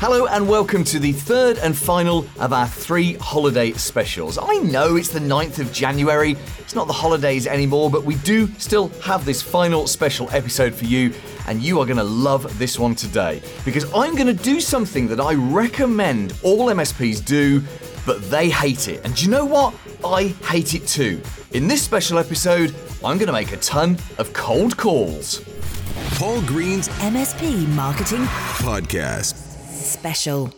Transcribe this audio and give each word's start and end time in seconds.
Hello 0.00 0.26
and 0.28 0.48
welcome 0.48 0.82
to 0.84 0.98
the 0.98 1.12
third 1.12 1.58
and 1.58 1.76
final 1.76 2.26
of 2.38 2.54
our 2.54 2.66
three 2.66 3.16
holiday 3.16 3.72
specials. 3.72 4.38
I 4.40 4.54
know 4.60 4.96
it's 4.96 5.10
the 5.10 5.20
9th 5.20 5.58
of 5.58 5.74
January, 5.74 6.38
it's 6.58 6.74
not 6.74 6.86
the 6.86 6.92
holidays 6.94 7.46
anymore, 7.46 7.90
but 7.90 8.02
we 8.02 8.14
do 8.14 8.46
still 8.54 8.88
have 9.02 9.26
this 9.26 9.42
final 9.42 9.86
special 9.86 10.30
episode 10.30 10.74
for 10.74 10.86
you, 10.86 11.12
and 11.46 11.60
you 11.60 11.80
are 11.80 11.84
going 11.84 11.98
to 11.98 12.02
love 12.02 12.58
this 12.58 12.78
one 12.78 12.94
today 12.94 13.42
because 13.62 13.84
I'm 13.92 14.14
going 14.14 14.34
to 14.34 14.42
do 14.42 14.58
something 14.58 15.06
that 15.08 15.20
I 15.20 15.34
recommend 15.34 16.32
all 16.42 16.68
MSPs 16.68 17.22
do, 17.22 17.62
but 18.06 18.22
they 18.30 18.48
hate 18.48 18.88
it. 18.88 19.04
And 19.04 19.14
do 19.14 19.26
you 19.26 19.30
know 19.30 19.44
what? 19.44 19.74
I 20.02 20.28
hate 20.48 20.74
it 20.74 20.86
too. 20.86 21.20
In 21.52 21.68
this 21.68 21.82
special 21.82 22.18
episode, 22.18 22.74
I'm 23.04 23.18
going 23.18 23.26
to 23.26 23.34
make 23.34 23.52
a 23.52 23.58
ton 23.58 23.98
of 24.16 24.32
cold 24.32 24.78
calls. 24.78 25.44
Paul 26.14 26.40
Green's 26.40 26.88
MSP 26.88 27.68
Marketing 27.74 28.24
podcast. 28.24 29.49
Special. 29.90 30.52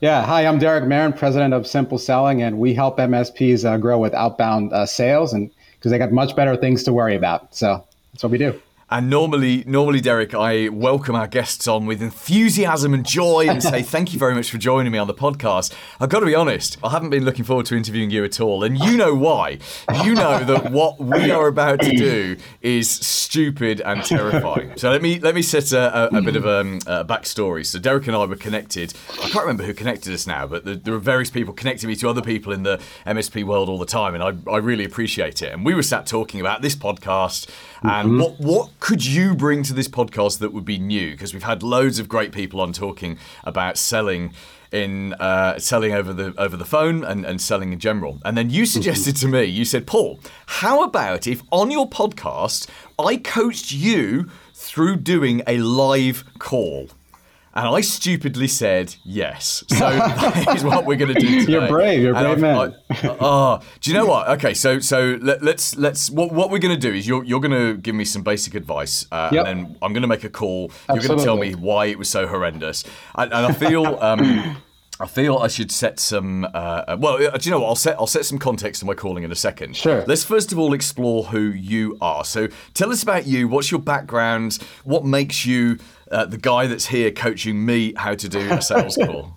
Yeah, 0.00 0.24
hi, 0.24 0.46
I'm 0.46 0.60
Derek 0.60 0.84
Marin, 0.84 1.12
president 1.12 1.52
of 1.52 1.66
Simple 1.66 1.98
Selling, 1.98 2.42
and 2.42 2.58
we 2.58 2.74
help 2.74 2.98
MSPs 2.98 3.64
uh, 3.64 3.76
grow 3.76 3.98
with 3.98 4.14
outbound 4.14 4.72
uh, 4.72 4.86
sales, 4.86 5.32
and 5.32 5.50
because 5.74 5.90
they 5.90 5.98
got 5.98 6.12
much 6.12 6.36
better 6.36 6.56
things 6.56 6.84
to 6.84 6.92
worry 6.92 7.16
about. 7.16 7.52
So 7.52 7.84
that's 8.12 8.22
what 8.22 8.30
we 8.30 8.38
do. 8.38 8.60
And 8.90 9.08
normally, 9.08 9.64
normally, 9.66 10.00
Derek, 10.00 10.34
I 10.34 10.68
welcome 10.68 11.14
our 11.14 11.26
guests 11.26 11.66
on 11.66 11.86
with 11.86 12.02
enthusiasm 12.02 12.92
and 12.92 13.04
joy 13.04 13.46
and 13.48 13.62
say 13.62 13.82
thank 13.94 14.12
you 14.12 14.18
very 14.18 14.34
much 14.34 14.50
for 14.50 14.58
joining 14.58 14.92
me 14.92 14.98
on 14.98 15.06
the 15.06 15.14
podcast. 15.14 15.72
I've 16.00 16.10
got 16.10 16.20
to 16.20 16.26
be 16.26 16.34
honest, 16.34 16.76
I 16.84 16.90
haven't 16.90 17.08
been 17.08 17.24
looking 17.24 17.46
forward 17.46 17.64
to 17.66 17.76
interviewing 17.76 18.10
you 18.10 18.24
at 18.24 18.40
all, 18.40 18.62
and 18.62 18.78
you 18.78 18.98
know 18.98 19.14
why. 19.14 19.58
You 20.04 20.14
know 20.14 20.44
that 20.44 20.70
what 20.70 21.00
we 21.00 21.30
are 21.30 21.46
about 21.48 21.80
to 21.80 21.96
do 21.96 22.36
is 22.60 22.90
stupid 22.90 23.80
and 23.80 24.04
terrifying. 24.04 24.76
So 24.76 24.90
let 24.90 25.00
me 25.00 25.18
let 25.18 25.34
me 25.34 25.40
set 25.40 25.72
a, 25.72 26.14
a, 26.14 26.18
a 26.18 26.22
bit 26.22 26.36
of 26.36 26.46
um, 26.46 26.80
a 26.86 27.04
backstory. 27.06 27.64
So 27.64 27.78
Derek 27.78 28.06
and 28.06 28.14
I 28.14 28.26
were 28.26 28.36
connected. 28.36 28.92
I 29.12 29.28
can't 29.30 29.44
remember 29.44 29.64
who 29.64 29.72
connected 29.72 30.12
us 30.12 30.26
now, 30.26 30.46
but 30.46 30.66
there, 30.66 30.76
there 30.76 30.94
are 30.94 30.98
various 30.98 31.30
people 31.30 31.54
connecting 31.54 31.88
me 31.88 31.96
to 31.96 32.08
other 32.10 32.22
people 32.22 32.52
in 32.52 32.64
the 32.64 32.78
MSP 33.06 33.44
world 33.44 33.70
all 33.70 33.78
the 33.78 33.86
time, 33.86 34.14
and 34.14 34.22
I, 34.22 34.50
I 34.50 34.58
really 34.58 34.84
appreciate 34.84 35.40
it. 35.40 35.52
And 35.52 35.64
we 35.64 35.74
were 35.74 35.82
sat 35.82 36.06
talking 36.06 36.40
about 36.40 36.60
this 36.60 36.76
podcast 36.76 37.48
and 37.84 38.08
mm-hmm. 38.08 38.20
what 38.20 38.40
what 38.40 38.80
could 38.80 39.04
you 39.04 39.34
bring 39.34 39.62
to 39.64 39.74
this 39.74 39.88
podcast 39.88 40.38
that 40.38 40.52
would 40.52 40.64
be 40.64 40.78
new? 40.78 41.12
Because 41.12 41.34
we've 41.34 41.42
had 41.42 41.62
loads 41.62 41.98
of 41.98 42.08
great 42.08 42.32
people 42.32 42.60
on 42.60 42.72
talking 42.72 43.18
about 43.44 43.76
selling 43.76 44.32
in 44.72 45.12
uh, 45.14 45.58
selling 45.58 45.92
over 45.92 46.12
the 46.12 46.34
over 46.38 46.56
the 46.56 46.64
phone 46.64 47.04
and, 47.04 47.24
and 47.24 47.40
selling 47.40 47.72
in 47.72 47.78
general. 47.78 48.20
And 48.24 48.36
then 48.36 48.50
you 48.50 48.62
mm-hmm. 48.62 48.72
suggested 48.72 49.16
to 49.16 49.28
me, 49.28 49.44
you 49.44 49.64
said, 49.64 49.86
Paul, 49.86 50.18
how 50.46 50.82
about 50.82 51.26
if 51.26 51.42
on 51.50 51.70
your 51.70 51.88
podcast 51.88 52.68
I 52.98 53.16
coached 53.16 53.72
you 53.72 54.30
through 54.52 54.96
doing 54.96 55.42
a 55.46 55.58
live 55.58 56.24
call? 56.38 56.88
And 57.56 57.68
I 57.68 57.82
stupidly 57.82 58.48
said 58.48 58.96
yes. 59.04 59.62
So 59.68 59.76
that 59.78 60.56
is 60.56 60.64
what 60.64 60.84
we're 60.84 60.96
going 60.96 61.14
to 61.14 61.20
do 61.20 61.40
today. 61.40 61.52
You're 61.52 61.68
brave. 61.68 62.02
You're 62.02 62.14
a 62.14 62.20
brave 62.20 62.38
man. 62.40 62.74
oh, 63.20 63.60
do 63.80 63.90
you 63.90 63.96
know 63.96 64.06
what? 64.06 64.28
Okay, 64.30 64.54
so 64.54 64.80
so 64.80 65.18
let, 65.22 65.38
us 65.38 65.42
let's, 65.42 65.76
let's 65.76 66.10
what, 66.10 66.32
what 66.32 66.50
we're 66.50 66.58
going 66.58 66.74
to 66.74 66.80
do 66.80 66.92
is 66.92 67.06
you're 67.06 67.22
you're 67.22 67.40
going 67.40 67.52
to 67.52 67.80
give 67.80 67.94
me 67.94 68.04
some 68.04 68.22
basic 68.22 68.56
advice, 68.56 69.06
uh, 69.12 69.30
yep. 69.32 69.46
and 69.46 69.66
then 69.66 69.76
I'm 69.82 69.92
going 69.92 70.02
to 70.02 70.08
make 70.08 70.24
a 70.24 70.28
call. 70.28 70.72
Absolutely. 70.88 70.94
You're 70.94 71.08
going 71.08 71.18
to 71.18 71.24
tell 71.24 71.36
me 71.36 71.54
why 71.54 71.86
it 71.86 71.98
was 71.98 72.08
so 72.08 72.26
horrendous, 72.26 72.82
and, 73.14 73.32
and 73.32 73.46
I 73.46 73.52
feel. 73.52 73.98
Um, 74.00 74.56
I 75.00 75.06
feel 75.08 75.38
I 75.38 75.48
should 75.48 75.72
set 75.72 75.98
some. 75.98 76.44
Uh, 76.44 76.48
uh 76.86 76.96
well, 77.00 77.18
do 77.18 77.24
you 77.42 77.50
know 77.50 77.58
what? 77.60 77.66
I'll 77.66 77.74
set 77.74 77.96
I'll 77.98 78.06
set 78.06 78.24
some 78.24 78.38
context 78.38 78.80
to 78.80 78.86
my 78.86 78.94
calling 78.94 79.24
in 79.24 79.32
a 79.32 79.36
second. 79.36 79.76
Sure. 79.76 80.04
Let's 80.06 80.22
first 80.22 80.52
of 80.52 80.58
all 80.58 80.72
explore 80.72 81.24
who 81.24 81.40
you 81.40 81.98
are. 82.00 82.24
So, 82.24 82.46
tell 82.74 82.92
us 82.92 83.02
about 83.02 83.26
you. 83.26 83.48
What's 83.48 83.72
your 83.72 83.80
background? 83.80 84.58
What 84.84 85.04
makes 85.04 85.44
you 85.44 85.78
uh, 86.14 86.24
the 86.24 86.38
guy 86.38 86.66
that's 86.66 86.86
here 86.86 87.10
coaching 87.10 87.66
me 87.66 87.92
how 87.96 88.14
to 88.14 88.28
do 88.28 88.52
a 88.52 88.62
sales 88.62 88.96
call. 89.04 89.36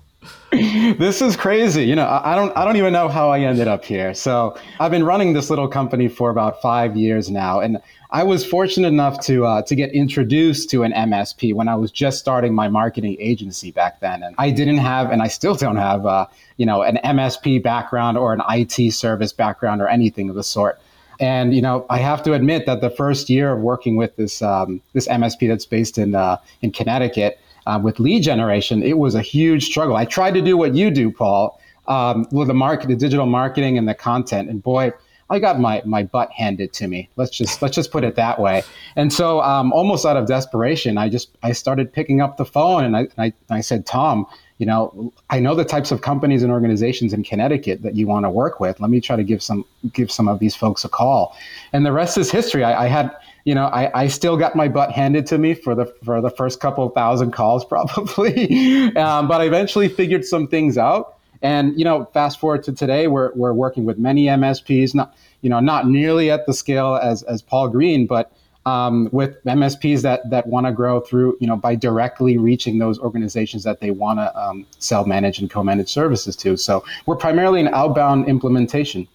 this 0.52 1.22
is 1.22 1.36
crazy. 1.36 1.84
You 1.84 1.95
know, 1.95 2.08
I 2.23 2.36
don't 2.36 2.56
I 2.56 2.64
don't 2.64 2.78
even 2.78 2.94
know 2.94 3.09
how 3.09 3.30
I 3.30 3.39
ended 3.39 3.67
up 3.67 3.84
here. 3.84 4.14
So 4.14 4.58
I've 4.80 4.92
been 4.92 5.03
running 5.03 5.34
this 5.34 5.50
little 5.50 5.68
company 5.68 6.07
for 6.07 6.29
about 6.29 6.62
five 6.62 6.96
years 6.96 7.29
now, 7.29 7.59
and 7.59 7.79
I 8.12 8.24
was 8.24 8.46
fortunate 8.46 8.88
enough 8.88 9.19
to 9.25 9.46
uh, 9.46 9.62
to 9.63 9.75
get 9.75 9.91
introduced 9.91 10.69
to 10.69 10.84
an 10.84 10.94
MSP 10.94 11.53
when 11.53 11.68
I 11.68 11.75
was 11.75 11.91
just 11.91 12.19
starting 12.19 12.53
my 12.53 12.69
marketing 12.69 13.18
agency 13.19 13.72
back 13.72 14.00
then, 14.00 14.24
and 14.24 14.35
I 14.38 14.51
didn't 14.51 14.78
have, 14.78 15.12
and 15.12 15.22
I 15.22 15.28
still 15.28 15.56
don't 15.56 15.75
have, 15.75 16.06
uh, 16.06 16.28
you 16.56 16.66
know, 16.66 16.81
an 16.81 17.00
MSP 17.03 17.62
background 17.62 18.18
or 18.18 18.34
an 18.34 18.41
IT 18.50 18.94
service 18.94 19.34
background 19.34 19.81
or 19.81 19.88
anything 19.88 20.30
of 20.30 20.35
the 20.35 20.44
sort. 20.44 20.80
And 21.19 21.53
you 21.53 21.61
know, 21.61 21.85
I 21.89 21.97
have 21.97 22.23
to 22.23 22.33
admit 22.33 22.66
that 22.66 22.81
the 22.81 22.89
first 22.89 23.29
year 23.29 23.53
of 23.53 23.61
working 23.61 23.95
with 23.95 24.16
this 24.16 24.41
um, 24.41 24.81
this 24.94 25.07
MSP 25.07 25.47
that's 25.47 25.66
based 25.66 25.97
in 25.97 26.16
uh, 26.16 26.38
in 26.61 26.72
Connecticut 26.72 27.39
uh, 27.66 27.79
with 27.81 28.00
lead 28.00 28.23
generation, 28.23 28.83
it 28.83 28.97
was 28.97 29.16
a 29.16 29.22
huge 29.22 29.66
struggle. 29.66 29.95
I 29.95 30.06
tried 30.06 30.33
to 30.35 30.41
do 30.41 30.57
what 30.57 30.75
you 30.75 30.91
do, 30.91 31.11
Paul, 31.11 31.59
um, 31.88 32.27
with 32.31 32.47
the 32.47 32.53
market, 32.53 32.88
the 32.88 32.95
digital 32.95 33.25
marketing, 33.25 33.77
and 33.77 33.88
the 33.88 33.95
content, 33.95 34.50
and 34.50 34.61
boy. 34.61 34.91
I 35.29 35.39
got 35.39 35.59
my, 35.59 35.81
my 35.83 36.03
butt 36.03 36.31
handed 36.31 36.72
to 36.72 36.88
me. 36.88 37.09
Let's 37.17 37.31
just 37.31 37.61
let's 37.61 37.75
just 37.75 37.91
put 37.91 38.06
it 38.06 38.16
that 38.16 38.39
way. 38.39 38.63
And 38.95 39.11
so, 39.11 39.41
um, 39.41 39.73
almost 39.73 40.06
out 40.06 40.16
of 40.16 40.25
desperation, 40.25 40.97
I 40.97 41.09
just 41.09 41.38
I 41.44 41.51
started 41.51 41.91
picking 41.91 42.22
up 42.22 42.38
the 42.38 42.45
phone 42.45 42.85
and 42.85 42.95
I, 42.95 43.07
I, 43.17 43.33
I 43.50 43.59
said, 43.59 43.85
Tom, 43.85 44.25
you 44.57 44.66
know, 44.66 45.13
I 45.29 45.40
know 45.40 45.53
the 45.53 45.66
types 45.66 45.91
of 45.91 46.01
companies 46.01 46.41
and 46.41 46.51
organizations 46.51 47.13
in 47.13 47.23
Connecticut 47.23 47.84
that 47.84 47.95
you 47.95 48.07
want 48.07 48.25
to 48.25 48.29
work 48.29 48.59
with. 48.59 48.79
Let 48.79 48.90
me 48.90 49.00
try 49.00 49.16
to 49.16 49.23
give 49.23 49.44
some 49.44 49.63
give 49.94 50.12
some 50.12 50.28
of 50.28 50.40
these 50.40 50.56
folks 50.56 50.84
a 50.84 50.90
call. 50.90 51.38
And 51.73 51.85
the 51.85 51.91
rest 51.91 52.18
is 52.18 52.31
history. 52.31 52.63
I, 52.63 52.85
I 52.85 52.88
had, 52.88 53.16
you 53.45 53.53
know, 53.53 53.66
I, 53.66 54.01
I 54.01 54.07
still 54.07 54.35
got 54.35 54.56
my 54.56 54.68
butt 54.68 54.91
handed 54.91 55.28
to 55.28 55.38
me 55.38 55.53
for 55.53 55.75
the 55.75 55.85
for 56.03 56.22
the 56.22 56.31
first 56.31 56.59
couple 56.59 56.90
thousand 56.90 57.31
calls 57.31 57.66
probably, 57.73 58.95
um, 58.95 59.28
but 59.28 59.41
I 59.41 59.45
eventually 59.45 59.90
figured 59.90 60.25
some 60.25 60.47
things 60.47 60.78
out. 60.78 61.18
And 61.44 61.78
you 61.78 61.85
know, 61.85 62.06
fast 62.13 62.39
forward 62.39 62.63
to 62.63 62.74
today, 62.74 63.07
we're 63.07 63.31
we're 63.35 63.53
working 63.53 63.85
with 63.85 64.00
many 64.00 64.25
MSPs, 64.25 64.95
not 64.95 65.16
you 65.41 65.51
know 65.51 65.59
not 65.59 65.88
nearly 65.88 66.31
at 66.31 66.47
the 66.47 66.53
scale 66.53 66.95
as 66.95 67.22
as 67.24 67.44
Paul 67.44 67.68
Green, 67.69 68.07
but 68.07 68.31
um, 68.67 69.07
with 69.13 69.41
MSPs 69.45 70.01
that 70.01 70.29
that 70.29 70.47
want 70.47 70.66
to 70.66 70.73
grow 70.73 71.00
through, 71.00 71.38
you 71.39 71.47
know, 71.47 71.55
by 71.55 71.73
directly 71.73 72.38
reaching 72.38 72.79
those 72.79 73.00
organizations 73.00 73.63
that 73.63 73.79
they 73.79 73.91
want 73.91 74.19
to 74.19 74.38
um, 74.38 74.66
sell, 74.79 75.05
manage, 75.05 75.39
and 75.39 75.50
co-manage 75.50 75.89
services 75.89 76.35
to. 76.38 76.57
So 76.57 76.83
we're 77.06 77.16
primarily 77.16 77.61
an 77.61 77.69
outbound 77.69 78.27
implementation, 78.27 79.07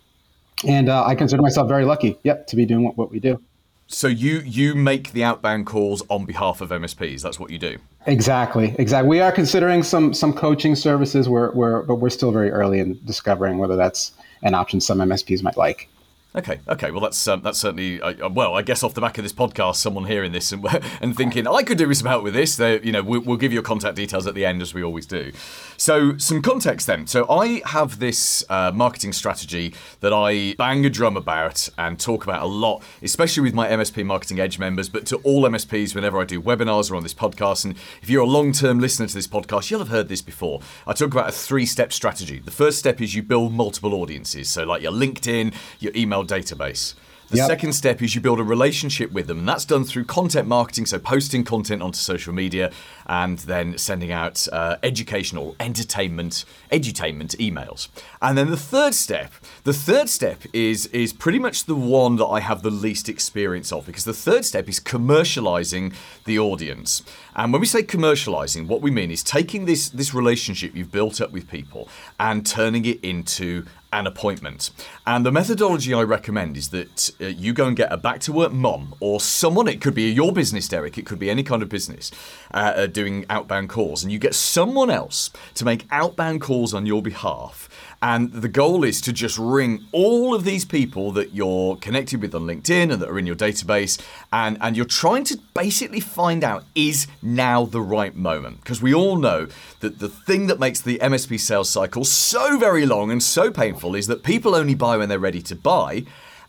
and 0.66 0.88
uh, 0.88 1.04
I 1.04 1.14
consider 1.14 1.42
myself 1.42 1.68
very 1.68 1.84
lucky, 1.84 2.18
yep, 2.22 2.46
to 2.46 2.56
be 2.56 2.64
doing 2.64 2.82
what, 2.82 2.96
what 2.96 3.10
we 3.10 3.20
do. 3.20 3.42
So 3.88 4.08
you 4.08 4.38
you 4.38 4.74
make 4.74 5.12
the 5.12 5.22
outbound 5.22 5.66
calls 5.66 6.02
on 6.08 6.24
behalf 6.24 6.62
of 6.62 6.70
MSPs. 6.70 7.20
That's 7.20 7.38
what 7.38 7.50
you 7.50 7.58
do. 7.58 7.76
Exactly, 8.06 8.74
exactly. 8.78 9.06
We 9.06 9.20
are 9.20 9.32
considering 9.32 9.82
some 9.82 10.14
some 10.14 10.32
coaching 10.32 10.74
services. 10.74 11.28
We're, 11.28 11.52
we're 11.52 11.82
but 11.82 11.96
we're 11.96 12.08
still 12.08 12.32
very 12.32 12.50
early 12.50 12.80
in 12.80 12.98
discovering 13.04 13.58
whether 13.58 13.76
that's 13.76 14.12
an 14.42 14.54
option 14.54 14.80
some 14.80 14.98
MSPs 14.98 15.42
might 15.42 15.58
like. 15.58 15.90
Okay, 16.34 16.60
okay. 16.66 16.90
Well, 16.90 17.00
that's 17.00 17.28
um, 17.28 17.42
that's 17.42 17.58
certainly 17.58 18.00
uh, 18.00 18.26
well. 18.30 18.54
I 18.54 18.62
guess 18.62 18.82
off 18.82 18.94
the 18.94 19.02
back 19.02 19.18
of 19.18 19.22
this 19.22 19.34
podcast, 19.34 19.76
someone 19.76 20.06
hearing 20.06 20.32
this 20.32 20.50
and, 20.50 20.66
and 21.02 21.14
thinking 21.14 21.46
I 21.46 21.62
could 21.62 21.76
do 21.76 21.86
with 21.86 21.98
some 21.98 22.06
help 22.06 22.24
with 22.24 22.32
this. 22.32 22.56
They, 22.56 22.80
you 22.80 22.90
know, 22.90 23.02
we'll, 23.02 23.20
we'll, 23.20 23.36
give 23.36 23.52
you 23.52 23.56
your 23.56 23.62
contact 23.62 23.96
details 23.96 24.26
at 24.26 24.34
the 24.34 24.46
end 24.46 24.62
as 24.62 24.72
we 24.72 24.82
always 24.82 25.04
do. 25.04 25.32
So, 25.76 26.16
some 26.16 26.40
context 26.40 26.86
then. 26.86 27.06
So, 27.06 27.28
I 27.28 27.60
have 27.66 27.98
this 27.98 28.46
uh, 28.48 28.72
marketing 28.72 29.12
strategy 29.12 29.74
that 30.00 30.14
I 30.14 30.54
bang 30.56 30.86
a 30.86 30.90
drum 30.90 31.18
about 31.18 31.68
and 31.76 32.00
talk 32.00 32.24
about 32.24 32.42
a 32.42 32.46
lot, 32.46 32.82
especially 33.02 33.42
with 33.42 33.52
my 33.52 33.68
MSP 33.68 34.02
Marketing 34.06 34.40
Edge 34.40 34.58
members, 34.58 34.88
but 34.88 35.04
to 35.06 35.16
all 35.18 35.42
MSPs 35.42 35.94
whenever 35.94 36.18
I 36.18 36.24
do 36.24 36.40
webinars 36.40 36.90
or 36.90 36.96
on 36.96 37.02
this 37.02 37.12
podcast. 37.12 37.66
And 37.66 37.76
if 38.00 38.08
you're 38.08 38.22
a 38.22 38.26
long-term 38.26 38.78
listener 38.78 39.06
to 39.06 39.14
this 39.14 39.28
podcast, 39.28 39.70
you'll 39.70 39.80
have 39.80 39.88
heard 39.88 40.08
this 40.08 40.22
before. 40.22 40.60
I 40.86 40.94
talk 40.94 41.12
about 41.12 41.28
a 41.28 41.32
three-step 41.32 41.92
strategy. 41.92 42.38
The 42.38 42.50
first 42.50 42.78
step 42.78 43.02
is 43.02 43.14
you 43.14 43.22
build 43.22 43.52
multiple 43.52 43.92
audiences. 43.92 44.48
So, 44.48 44.64
like 44.64 44.80
your 44.80 44.92
LinkedIn, 44.92 45.52
your 45.78 45.92
email 45.94 46.21
database. 46.26 46.94
The 47.32 47.38
yep. 47.38 47.46
second 47.46 47.72
step 47.72 48.02
is 48.02 48.14
you 48.14 48.20
build 48.20 48.40
a 48.40 48.44
relationship 48.44 49.10
with 49.10 49.26
them, 49.26 49.38
and 49.38 49.48
that's 49.48 49.64
done 49.64 49.84
through 49.84 50.04
content 50.04 50.46
marketing, 50.46 50.84
so 50.84 50.98
posting 50.98 51.44
content 51.44 51.80
onto 51.80 51.96
social 51.96 52.34
media 52.34 52.70
and 53.06 53.38
then 53.38 53.78
sending 53.78 54.12
out 54.12 54.46
uh, 54.52 54.76
educational, 54.82 55.56
entertainment, 55.58 56.44
edutainment 56.70 57.34
emails. 57.38 57.88
And 58.20 58.36
then 58.36 58.50
the 58.50 58.58
third 58.58 58.92
step, 58.92 59.32
the 59.64 59.72
third 59.72 60.10
step 60.10 60.42
is 60.52 60.88
is 60.88 61.14
pretty 61.14 61.38
much 61.38 61.64
the 61.64 61.74
one 61.74 62.16
that 62.16 62.26
I 62.26 62.40
have 62.40 62.60
the 62.62 62.70
least 62.70 63.08
experience 63.08 63.72
of 63.72 63.86
because 63.86 64.04
the 64.04 64.12
third 64.12 64.44
step 64.44 64.68
is 64.68 64.78
commercializing 64.78 65.94
the 66.26 66.38
audience. 66.38 67.02
And 67.34 67.50
when 67.50 67.60
we 67.60 67.66
say 67.66 67.82
commercializing, 67.82 68.66
what 68.66 68.82
we 68.82 68.90
mean 68.90 69.10
is 69.10 69.22
taking 69.22 69.64
this 69.64 69.88
this 69.88 70.12
relationship 70.12 70.76
you've 70.76 70.92
built 70.92 71.18
up 71.22 71.32
with 71.32 71.48
people 71.48 71.88
and 72.20 72.44
turning 72.44 72.84
it 72.84 73.02
into 73.02 73.64
an 73.92 74.06
appointment. 74.06 74.70
And 75.06 75.24
the 75.24 75.32
methodology 75.32 75.92
I 75.92 76.02
recommend 76.02 76.56
is 76.56 76.70
that 76.70 77.10
uh, 77.20 77.26
you 77.26 77.52
go 77.52 77.66
and 77.66 77.76
get 77.76 77.92
a 77.92 77.96
back 77.96 78.20
to 78.20 78.32
work 78.32 78.52
mom 78.52 78.94
or 79.00 79.20
someone, 79.20 79.68
it 79.68 79.80
could 79.80 79.94
be 79.94 80.10
your 80.10 80.32
business, 80.32 80.66
Derek, 80.68 80.98
it 80.98 81.06
could 81.06 81.18
be 81.18 81.30
any 81.30 81.42
kind 81.42 81.62
of 81.62 81.68
business, 81.68 82.10
uh, 82.52 82.72
uh, 82.76 82.86
doing 82.86 83.26
outbound 83.28 83.68
calls, 83.68 84.02
and 84.02 84.10
you 84.10 84.18
get 84.18 84.34
someone 84.34 84.90
else 84.90 85.30
to 85.54 85.64
make 85.64 85.86
outbound 85.90 86.40
calls 86.40 86.72
on 86.72 86.86
your 86.86 87.02
behalf 87.02 87.68
and 88.02 88.32
the 88.32 88.48
goal 88.48 88.82
is 88.82 89.00
to 89.02 89.12
just 89.12 89.38
ring 89.38 89.86
all 89.92 90.34
of 90.34 90.42
these 90.42 90.64
people 90.64 91.12
that 91.12 91.32
you're 91.32 91.76
connected 91.76 92.20
with 92.20 92.34
on 92.34 92.42
LinkedIn 92.42 92.92
and 92.92 93.00
that 93.00 93.08
are 93.08 93.18
in 93.18 93.26
your 93.26 93.36
database. 93.36 94.02
And, 94.32 94.58
and 94.60 94.76
you're 94.76 94.84
trying 94.84 95.22
to 95.24 95.38
basically 95.54 96.00
find 96.00 96.42
out 96.42 96.64
is 96.74 97.06
now 97.22 97.64
the 97.64 97.80
right 97.80 98.16
moment? 98.16 98.58
Because 98.60 98.82
we 98.82 98.92
all 98.92 99.16
know 99.16 99.46
that 99.80 100.00
the 100.00 100.08
thing 100.08 100.48
that 100.48 100.58
makes 100.58 100.80
the 100.80 100.98
MSP 100.98 101.38
sales 101.38 101.70
cycle 101.70 102.04
so 102.04 102.58
very 102.58 102.86
long 102.86 103.12
and 103.12 103.22
so 103.22 103.52
painful 103.52 103.94
is 103.94 104.08
that 104.08 104.24
people 104.24 104.56
only 104.56 104.74
buy 104.74 104.96
when 104.96 105.08
they're 105.08 105.20
ready 105.20 105.42
to 105.42 105.54
buy 105.54 106.04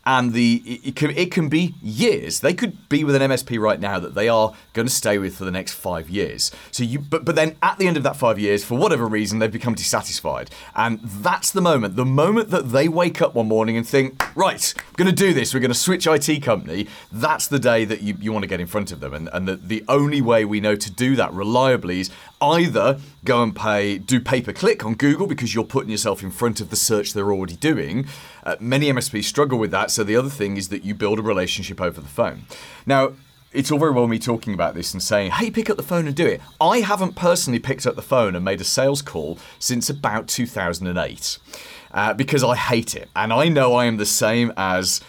and 0.05 0.33
the 0.33 0.61
it 0.83 0.95
can, 0.95 1.11
it 1.11 1.31
can 1.31 1.49
be 1.49 1.75
years. 1.81 2.41
They 2.41 2.53
could 2.53 2.89
be 2.89 3.03
with 3.03 3.15
an 3.15 3.21
MSP 3.21 3.59
right 3.59 3.79
now 3.79 3.99
that 3.99 4.15
they 4.15 4.27
are 4.27 4.53
going 4.73 4.87
to 4.87 4.93
stay 4.93 5.17
with 5.17 5.37
for 5.37 5.45
the 5.45 5.51
next 5.51 5.73
five 5.73 6.09
years. 6.09 6.51
So 6.71 6.83
you, 6.83 6.99
but 6.99 7.25
but 7.25 7.35
then 7.35 7.55
at 7.61 7.77
the 7.77 7.87
end 7.87 7.97
of 7.97 8.03
that 8.03 8.17
five 8.17 8.37
years, 8.37 8.63
for 8.63 8.77
whatever 8.77 9.07
reason, 9.07 9.39
they've 9.39 9.51
become 9.51 9.75
dissatisfied, 9.75 10.49
and 10.75 10.99
that's 11.01 11.51
the 11.51 11.61
moment. 11.61 11.95
The 11.95 12.05
moment 12.05 12.49
that 12.49 12.71
they 12.71 12.87
wake 12.87 13.21
up 13.21 13.35
one 13.35 13.47
morning 13.47 13.77
and 13.77 13.87
think, 13.87 14.35
right, 14.35 14.73
I'm 14.77 14.93
going 14.95 15.09
to 15.09 15.15
do 15.15 15.33
this. 15.33 15.53
We're 15.53 15.61
going 15.61 15.71
to 15.71 15.75
switch 15.75 16.05
IT 16.07 16.43
company. 16.43 16.87
That's 17.11 17.47
the 17.47 17.59
day 17.59 17.85
that 17.85 18.01
you, 18.01 18.17
you 18.19 18.33
want 18.33 18.43
to 18.43 18.49
get 18.49 18.59
in 18.59 18.67
front 18.67 18.91
of 18.91 18.99
them, 18.99 19.13
and 19.13 19.29
and 19.31 19.47
the, 19.47 19.55
the 19.55 19.83
only 19.87 20.21
way 20.21 20.43
we 20.45 20.59
know 20.59 20.75
to 20.75 20.91
do 20.91 21.15
that 21.15 21.31
reliably 21.33 22.01
is 22.01 22.11
either 22.43 22.99
go 23.23 23.41
and 23.41 23.55
pay 23.55 23.97
do 23.97 24.19
pay 24.19 24.41
per 24.41 24.53
click 24.53 24.85
on 24.85 24.95
Google 24.95 25.27
because 25.27 25.55
you're 25.55 25.63
putting 25.63 25.89
yourself 25.89 26.21
in 26.21 26.31
front 26.31 26.61
of 26.61 26.69
the 26.69 26.75
search 26.75 27.13
they're 27.13 27.31
already 27.31 27.55
doing. 27.55 28.05
Uh, 28.43 28.55
many 28.59 28.91
MSPs 28.91 29.23
struggle 29.23 29.57
with 29.57 29.71
that. 29.71 29.91
So 29.91 30.03
the 30.03 30.15
other 30.15 30.29
thing 30.29 30.57
is 30.57 30.69
that 30.69 30.83
you 30.83 30.93
build 30.93 31.19
a 31.19 31.23
relationship 31.23 31.81
over 31.81 31.99
the 32.01 32.07
phone. 32.07 32.43
Now. 32.85 33.13
It's 33.55 33.69
all 33.69 33.77
very 33.77 33.91
well 33.91 34.07
me 34.07 34.17
talking 34.17 34.55
about 34.55 34.73
this 34.73 34.95
and 34.95 35.03
saying, 35.03 35.29
hey, 35.29 35.51
pick 35.51 35.69
up 35.69 35.77
the 35.77 35.83
phone 35.83 36.07
and 36.07 36.15
do 36.15 36.25
it. 36.25 36.41
I 36.59 36.79
haven't 36.79 37.15
personally 37.15 37.59
picked 37.59 37.85
up 37.85 37.95
the 37.95 38.01
phone 38.01 38.35
and 38.35 38.43
made 38.43 38.59
a 38.59 38.63
sales 38.63 39.03
call 39.03 39.37
since 39.59 39.91
about 39.91 40.27
2008 40.27 41.37
uh, 41.93 42.13
because 42.15 42.43
I 42.43 42.55
hate 42.55 42.95
it. 42.95 43.09
And 43.15 43.31
I 43.31 43.49
know 43.49 43.75
I 43.75 43.85
am 43.85 43.97
the 43.97 44.07
same 44.07 44.51
as 44.57 45.01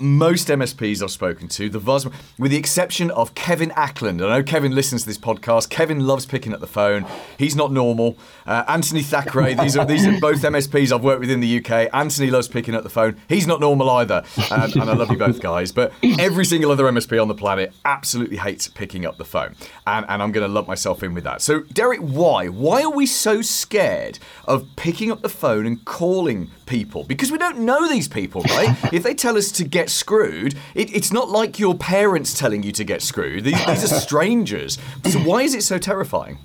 most 0.00 0.48
MSPs 0.48 1.02
I've 1.02 1.10
spoken 1.10 1.48
to, 1.48 1.68
the 1.68 1.78
vast, 1.78 2.08
with 2.38 2.50
the 2.50 2.56
exception 2.56 3.10
of 3.10 3.34
Kevin 3.34 3.72
Ackland. 3.72 4.22
I 4.22 4.38
know 4.38 4.42
Kevin 4.42 4.74
listens 4.74 5.02
to 5.02 5.08
this 5.08 5.18
podcast. 5.18 5.70
Kevin 5.70 6.06
loves 6.06 6.26
picking 6.26 6.54
up 6.54 6.60
the 6.60 6.66
phone. 6.66 7.06
He's 7.36 7.56
not 7.56 7.72
normal. 7.72 8.16
Uh, 8.46 8.64
Anthony 8.68 9.02
Thackeray. 9.02 9.54
These 9.58 9.76
are 9.76 9.84
these 9.84 10.06
are 10.06 10.18
both 10.20 10.42
MSPs 10.42 10.92
I've 10.92 11.02
worked 11.02 11.20
with 11.20 11.30
in 11.30 11.40
the 11.40 11.58
UK. 11.58 11.88
Anthony 11.92 12.30
loves 12.30 12.48
picking 12.48 12.74
up 12.74 12.82
the 12.82 12.90
phone. 12.90 13.16
He's 13.28 13.46
not 13.46 13.60
normal 13.60 13.90
either. 13.90 14.24
Um, 14.50 14.70
and 14.72 14.90
I 14.90 14.94
love 14.94 15.10
you 15.10 15.16
both 15.16 15.40
guys. 15.40 15.72
But 15.72 15.92
every 16.02 16.44
single 16.44 16.70
other 16.70 16.84
MSP 16.84 17.20
on 17.20 17.28
the 17.28 17.34
planet 17.34 17.72
absolutely 17.84 18.36
hates 18.36 18.68
picking 18.68 19.04
up 19.04 19.18
the 19.18 19.24
phone. 19.24 19.56
And, 19.86 20.06
and 20.08 20.22
I'm 20.22 20.32
going 20.32 20.46
to 20.46 20.52
lump 20.52 20.68
myself 20.68 21.02
in 21.02 21.14
with 21.14 21.24
that. 21.24 21.42
So 21.42 21.60
Derek, 21.72 22.00
why? 22.00 22.48
Why 22.48 22.82
are 22.82 22.90
we 22.90 23.06
so 23.06 23.42
scared 23.42 24.18
of 24.46 24.66
picking 24.76 25.10
up 25.10 25.22
the 25.22 25.28
phone 25.28 25.66
and 25.66 25.84
calling 25.84 26.50
people? 26.66 27.04
Because 27.04 27.32
we 27.32 27.38
don't 27.38 27.58
know 27.60 27.88
these 27.88 28.08
people, 28.08 28.42
right? 28.42 28.76
if 28.92 29.02
they 29.02 29.14
tell 29.14 29.36
us 29.36 29.50
to 29.52 29.64
get 29.64 29.87
get 29.88 29.94
screwed, 29.94 30.54
it, 30.74 30.94
it's 30.94 31.12
not 31.12 31.30
like 31.30 31.58
your 31.58 31.74
parents 31.74 32.38
telling 32.38 32.62
you 32.62 32.72
to 32.72 32.84
get 32.84 33.02
screwed. 33.02 33.44
These, 33.44 33.66
these 33.66 33.92
are 33.92 34.00
strangers. 34.08 34.78
So 35.04 35.18
why 35.20 35.42
is 35.42 35.54
it 35.54 35.62
so 35.62 35.78
terrifying? 35.78 36.38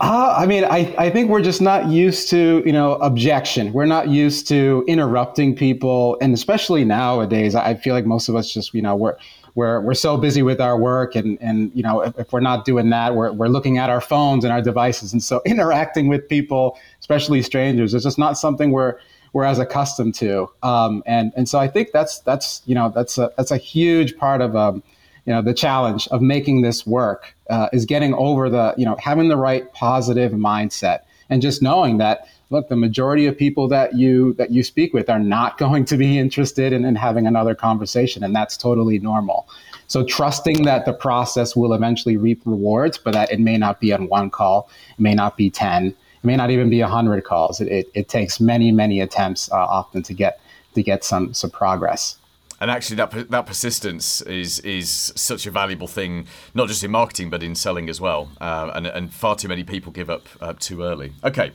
Uh, 0.00 0.34
I 0.38 0.46
mean, 0.46 0.64
I, 0.64 0.94
I 0.96 1.10
think 1.10 1.28
we're 1.28 1.42
just 1.42 1.60
not 1.60 1.88
used 1.88 2.30
to, 2.30 2.62
you 2.64 2.72
know, 2.72 2.94
objection. 2.94 3.74
We're 3.74 3.84
not 3.84 4.08
used 4.08 4.48
to 4.48 4.82
interrupting 4.88 5.54
people. 5.54 6.16
And 6.22 6.32
especially 6.32 6.84
nowadays, 6.84 7.54
I 7.54 7.74
feel 7.74 7.94
like 7.94 8.06
most 8.06 8.30
of 8.30 8.36
us 8.36 8.50
just, 8.50 8.72
you 8.72 8.80
know, 8.80 8.96
we're, 8.96 9.16
we're, 9.54 9.82
we're 9.82 9.94
so 9.94 10.16
busy 10.16 10.42
with 10.42 10.60
our 10.60 10.78
work 10.78 11.14
and, 11.16 11.36
and 11.40 11.72
you 11.74 11.82
know 11.82 12.00
if, 12.02 12.16
if, 12.16 12.32
we're 12.32 12.38
not 12.38 12.64
doing 12.64 12.90
that 12.90 13.16
we're, 13.16 13.32
we're 13.32 13.48
looking 13.48 13.78
at 13.78 13.90
our 13.90 14.00
phones 14.00 14.44
and 14.44 14.52
our 14.52 14.62
devices 14.62 15.12
and 15.12 15.20
so 15.24 15.42
interacting 15.44 16.06
with 16.06 16.28
people 16.28 16.78
especially 17.00 17.42
strangers 17.42 17.92
is 17.92 18.04
just 18.04 18.16
not 18.16 18.38
something 18.38 18.70
we're 18.70 18.96
we're 19.32 19.44
as 19.44 19.58
accustomed 19.58 20.14
to. 20.16 20.50
Um, 20.62 21.02
and 21.06 21.32
and 21.36 21.48
so 21.48 21.58
I 21.58 21.68
think 21.68 21.92
that's 21.92 22.20
that's 22.20 22.62
you 22.66 22.74
know 22.74 22.90
that's 22.94 23.18
a 23.18 23.32
that's 23.36 23.50
a 23.50 23.56
huge 23.56 24.16
part 24.16 24.40
of 24.40 24.56
um, 24.56 24.82
you 25.24 25.32
know 25.32 25.42
the 25.42 25.54
challenge 25.54 26.08
of 26.08 26.22
making 26.22 26.62
this 26.62 26.86
work 26.86 27.34
uh, 27.48 27.68
is 27.72 27.84
getting 27.84 28.14
over 28.14 28.48
the 28.50 28.74
you 28.76 28.84
know 28.84 28.96
having 28.98 29.28
the 29.28 29.36
right 29.36 29.72
positive 29.72 30.32
mindset 30.32 31.00
and 31.28 31.42
just 31.42 31.62
knowing 31.62 31.98
that 31.98 32.26
look 32.50 32.68
the 32.68 32.76
majority 32.76 33.26
of 33.26 33.36
people 33.36 33.68
that 33.68 33.94
you 33.94 34.34
that 34.34 34.50
you 34.50 34.62
speak 34.62 34.92
with 34.92 35.08
are 35.08 35.18
not 35.18 35.56
going 35.64 35.84
to 35.84 35.96
be 35.96 36.18
interested 36.18 36.72
in, 36.72 36.84
in 36.84 36.96
having 36.96 37.26
another 37.26 37.54
conversation 37.54 38.24
and 38.24 38.34
that's 38.34 38.56
totally 38.56 38.98
normal 38.98 39.48
so 39.86 40.04
trusting 40.04 40.62
that 40.64 40.84
the 40.84 40.92
process 40.92 41.54
will 41.54 41.72
eventually 41.72 42.16
reap 42.16 42.40
rewards 42.44 42.98
but 42.98 43.12
that 43.12 43.30
it 43.30 43.40
may 43.40 43.56
not 43.56 43.80
be 43.80 43.92
on 43.92 44.08
one 44.08 44.30
call 44.30 44.68
it 44.90 45.00
may 45.00 45.14
not 45.14 45.36
be 45.36 45.50
10 45.50 45.94
it 46.22 46.26
may 46.26 46.36
not 46.36 46.50
even 46.50 46.68
be 46.68 46.80
100 46.80 47.24
calls. 47.24 47.60
It, 47.60 47.68
it, 47.68 47.90
it 47.94 48.08
takes 48.08 48.40
many, 48.40 48.72
many 48.72 49.00
attempts 49.00 49.50
uh, 49.50 49.56
often 49.56 50.02
to 50.04 50.14
get 50.14 50.40
to 50.74 50.82
get 50.82 51.02
some 51.02 51.34
some 51.34 51.50
progress. 51.50 52.16
And 52.60 52.70
actually, 52.70 52.96
that 52.96 53.30
that 53.30 53.46
persistence 53.46 54.20
is 54.22 54.60
is 54.60 55.12
such 55.16 55.46
a 55.46 55.50
valuable 55.50 55.88
thing, 55.88 56.26
not 56.54 56.68
just 56.68 56.84
in 56.84 56.90
marketing 56.90 57.30
but 57.30 57.42
in 57.42 57.54
selling 57.54 57.88
as 57.88 58.00
well. 58.00 58.30
Uh, 58.40 58.70
and 58.74 58.86
and 58.86 59.12
far 59.12 59.36
too 59.36 59.48
many 59.48 59.64
people 59.64 59.92
give 59.92 60.10
up 60.10 60.28
uh, 60.40 60.54
too 60.58 60.82
early. 60.82 61.12
Okay. 61.24 61.52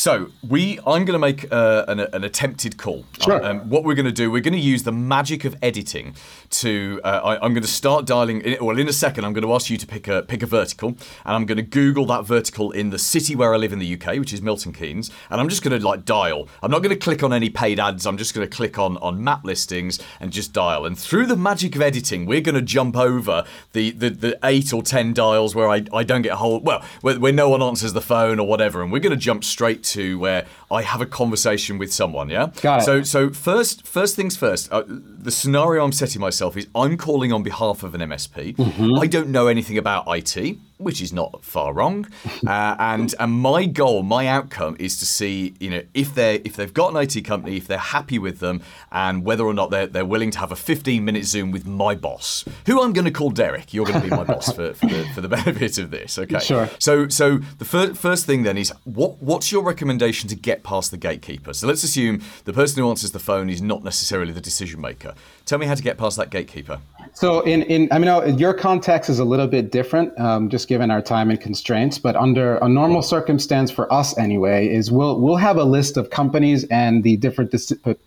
So 0.00 0.30
we, 0.48 0.78
I'm 0.86 1.04
going 1.04 1.08
to 1.08 1.18
make 1.18 1.52
uh, 1.52 1.84
an, 1.88 2.00
an, 2.00 2.24
attempted 2.24 2.78
call. 2.78 3.04
Sure. 3.20 3.44
Um, 3.44 3.68
what 3.68 3.84
we're 3.84 3.94
going 3.94 4.06
to 4.06 4.12
do, 4.12 4.30
we're 4.30 4.40
going 4.40 4.54
to 4.54 4.58
use 4.58 4.84
the 4.84 4.92
magic 4.92 5.44
of 5.44 5.56
editing 5.62 6.14
to. 6.50 7.00
Uh, 7.04 7.36
I, 7.40 7.44
am 7.44 7.52
going 7.52 7.62
to 7.62 7.68
start 7.68 8.06
dialing. 8.06 8.40
In, 8.40 8.64
well, 8.64 8.78
in 8.78 8.88
a 8.88 8.94
second, 8.94 9.26
I'm 9.26 9.34
going 9.34 9.44
to 9.44 9.52
ask 9.52 9.68
you 9.68 9.76
to 9.76 9.86
pick 9.86 10.08
a 10.08 10.22
pick 10.22 10.42
a 10.42 10.46
vertical, 10.46 10.90
and 10.90 10.98
I'm 11.36 11.44
going 11.44 11.56
to 11.56 11.62
Google 11.62 12.06
that 12.06 12.24
vertical 12.24 12.70
in 12.70 12.88
the 12.88 12.98
city 12.98 13.34
where 13.34 13.52
I 13.52 13.58
live 13.58 13.74
in 13.74 13.78
the 13.78 13.94
UK, 14.00 14.18
which 14.18 14.32
is 14.32 14.40
Milton 14.40 14.72
Keynes, 14.72 15.10
and 15.28 15.38
I'm 15.38 15.50
just 15.50 15.62
going 15.62 15.78
to 15.78 15.86
like 15.86 16.06
dial. 16.06 16.48
I'm 16.62 16.70
not 16.70 16.82
going 16.82 16.96
to 16.96 17.00
click 17.04 17.22
on 17.22 17.34
any 17.34 17.50
paid 17.50 17.78
ads. 17.78 18.06
I'm 18.06 18.16
just 18.16 18.34
going 18.34 18.48
to 18.48 18.56
click 18.56 18.78
on 18.78 18.96
on 18.98 19.22
map 19.22 19.44
listings 19.44 19.98
and 20.20 20.32
just 20.32 20.39
dial. 20.48 20.86
And 20.86 20.98
through 20.98 21.26
the 21.26 21.36
magic 21.36 21.76
of 21.76 21.82
editing, 21.82 22.26
we're 22.26 22.40
going 22.40 22.54
to 22.54 22.62
jump 22.62 22.96
over 22.96 23.44
the, 23.72 23.90
the 23.90 24.10
the 24.10 24.38
eight 24.44 24.72
or 24.72 24.82
ten 24.82 25.12
dials 25.12 25.54
where 25.54 25.68
I 25.68 25.84
I 25.92 26.02
don't 26.02 26.22
get 26.22 26.32
a 26.32 26.36
hold. 26.36 26.64
Well, 26.64 26.84
where, 27.00 27.18
where 27.18 27.32
no 27.32 27.48
one 27.48 27.62
answers 27.62 27.92
the 27.92 28.00
phone 28.00 28.38
or 28.38 28.46
whatever, 28.46 28.82
and 28.82 28.92
we're 28.92 29.00
going 29.00 29.10
to 29.10 29.16
jump 29.16 29.44
straight 29.44 29.82
to 29.84 30.18
where 30.18 30.46
I 30.70 30.82
have 30.82 31.00
a 31.00 31.06
conversation 31.06 31.78
with 31.78 31.92
someone. 31.92 32.30
Yeah. 32.30 32.50
Got 32.62 32.82
it. 32.82 32.84
So 32.84 33.02
so 33.02 33.30
first 33.30 33.86
first 33.86 34.16
things 34.16 34.36
first. 34.36 34.72
Uh, 34.72 34.84
the 34.86 35.30
scenario 35.30 35.84
I'm 35.84 35.92
setting 35.92 36.20
myself 36.20 36.56
is 36.56 36.66
I'm 36.74 36.96
calling 36.96 37.32
on 37.32 37.42
behalf 37.42 37.82
of 37.82 37.94
an 37.94 38.00
MSP. 38.00 38.56
Mm-hmm. 38.56 38.98
I 38.98 39.06
don't 39.06 39.28
know 39.28 39.46
anything 39.46 39.78
about 39.78 40.04
IT 40.08 40.58
which 40.80 41.02
is 41.02 41.12
not 41.12 41.44
far 41.44 41.72
wrong. 41.72 42.06
Uh, 42.46 42.74
and 42.78 43.14
and 43.20 43.32
my 43.32 43.66
goal, 43.66 44.02
my 44.02 44.26
outcome 44.26 44.74
is 44.78 44.98
to 44.98 45.04
see, 45.04 45.54
you 45.60 45.68
know, 45.68 45.82
if 45.94 46.14
they 46.14 46.36
if 46.36 46.56
they've 46.56 46.72
got 46.72 46.94
an 46.94 46.96
IT 46.96 47.22
company, 47.24 47.56
if 47.56 47.66
they're 47.66 47.78
happy 47.78 48.18
with 48.18 48.40
them, 48.40 48.62
and 48.90 49.24
whether 49.24 49.44
or 49.44 49.52
not 49.52 49.70
they're 49.70 49.86
they're 49.86 50.06
willing 50.06 50.30
to 50.30 50.38
have 50.38 50.50
a 50.50 50.56
15 50.56 51.04
minute 51.04 51.24
Zoom 51.24 51.50
with 51.50 51.66
my 51.66 51.94
boss, 51.94 52.44
who 52.66 52.82
I'm 52.82 52.92
going 52.92 53.04
to 53.04 53.10
call 53.10 53.30
Derek. 53.30 53.74
You're 53.74 53.84
going 53.84 54.00
to 54.00 54.08
be 54.08 54.16
my 54.16 54.24
boss 54.24 54.52
for, 54.52 54.72
for 54.74 54.86
the 54.86 55.04
for 55.14 55.20
the 55.20 55.28
benefit 55.28 55.78
of 55.78 55.90
this. 55.90 56.18
Okay. 56.18 56.40
Sure. 56.40 56.70
So 56.78 57.08
so 57.08 57.38
the 57.58 57.64
first 57.64 58.00
first 58.00 58.24
thing 58.26 58.42
then 58.42 58.56
is 58.56 58.72
what 58.84 59.22
what's 59.22 59.52
your 59.52 59.62
recommendation 59.62 60.28
to 60.30 60.36
get 60.36 60.59
past 60.62 60.90
the 60.90 60.96
gatekeeper? 60.96 61.52
So 61.52 61.66
let's 61.66 61.82
assume 61.82 62.22
the 62.44 62.52
person 62.52 62.82
who 62.82 62.88
answers 62.88 63.12
the 63.12 63.18
phone 63.18 63.50
is 63.50 63.62
not 63.62 63.84
necessarily 63.84 64.32
the 64.32 64.40
decision 64.40 64.80
maker. 64.80 65.14
Tell 65.46 65.58
me 65.58 65.66
how 65.66 65.74
to 65.74 65.82
get 65.82 65.98
past 65.98 66.16
that 66.16 66.30
gatekeeper. 66.30 66.80
So 67.12 67.40
in 67.40 67.62
in 67.64 67.88
I 67.90 67.98
mean, 67.98 68.38
your 68.38 68.54
context 68.54 69.10
is 69.10 69.18
a 69.18 69.24
little 69.24 69.48
bit 69.48 69.72
different. 69.72 70.18
Um, 70.18 70.48
just 70.48 70.68
given 70.68 70.90
our 70.90 71.02
time 71.02 71.30
and 71.30 71.40
constraints. 71.40 71.98
But 71.98 72.16
under 72.16 72.56
a 72.56 72.68
normal 72.68 73.02
circumstance 73.02 73.70
for 73.70 73.92
us 73.92 74.16
anyway, 74.16 74.68
is 74.68 74.90
we'll 74.90 75.20
we'll 75.20 75.36
have 75.36 75.56
a 75.56 75.64
list 75.64 75.96
of 75.96 76.10
companies 76.10 76.64
and 76.64 77.02
the 77.02 77.16
different 77.16 77.54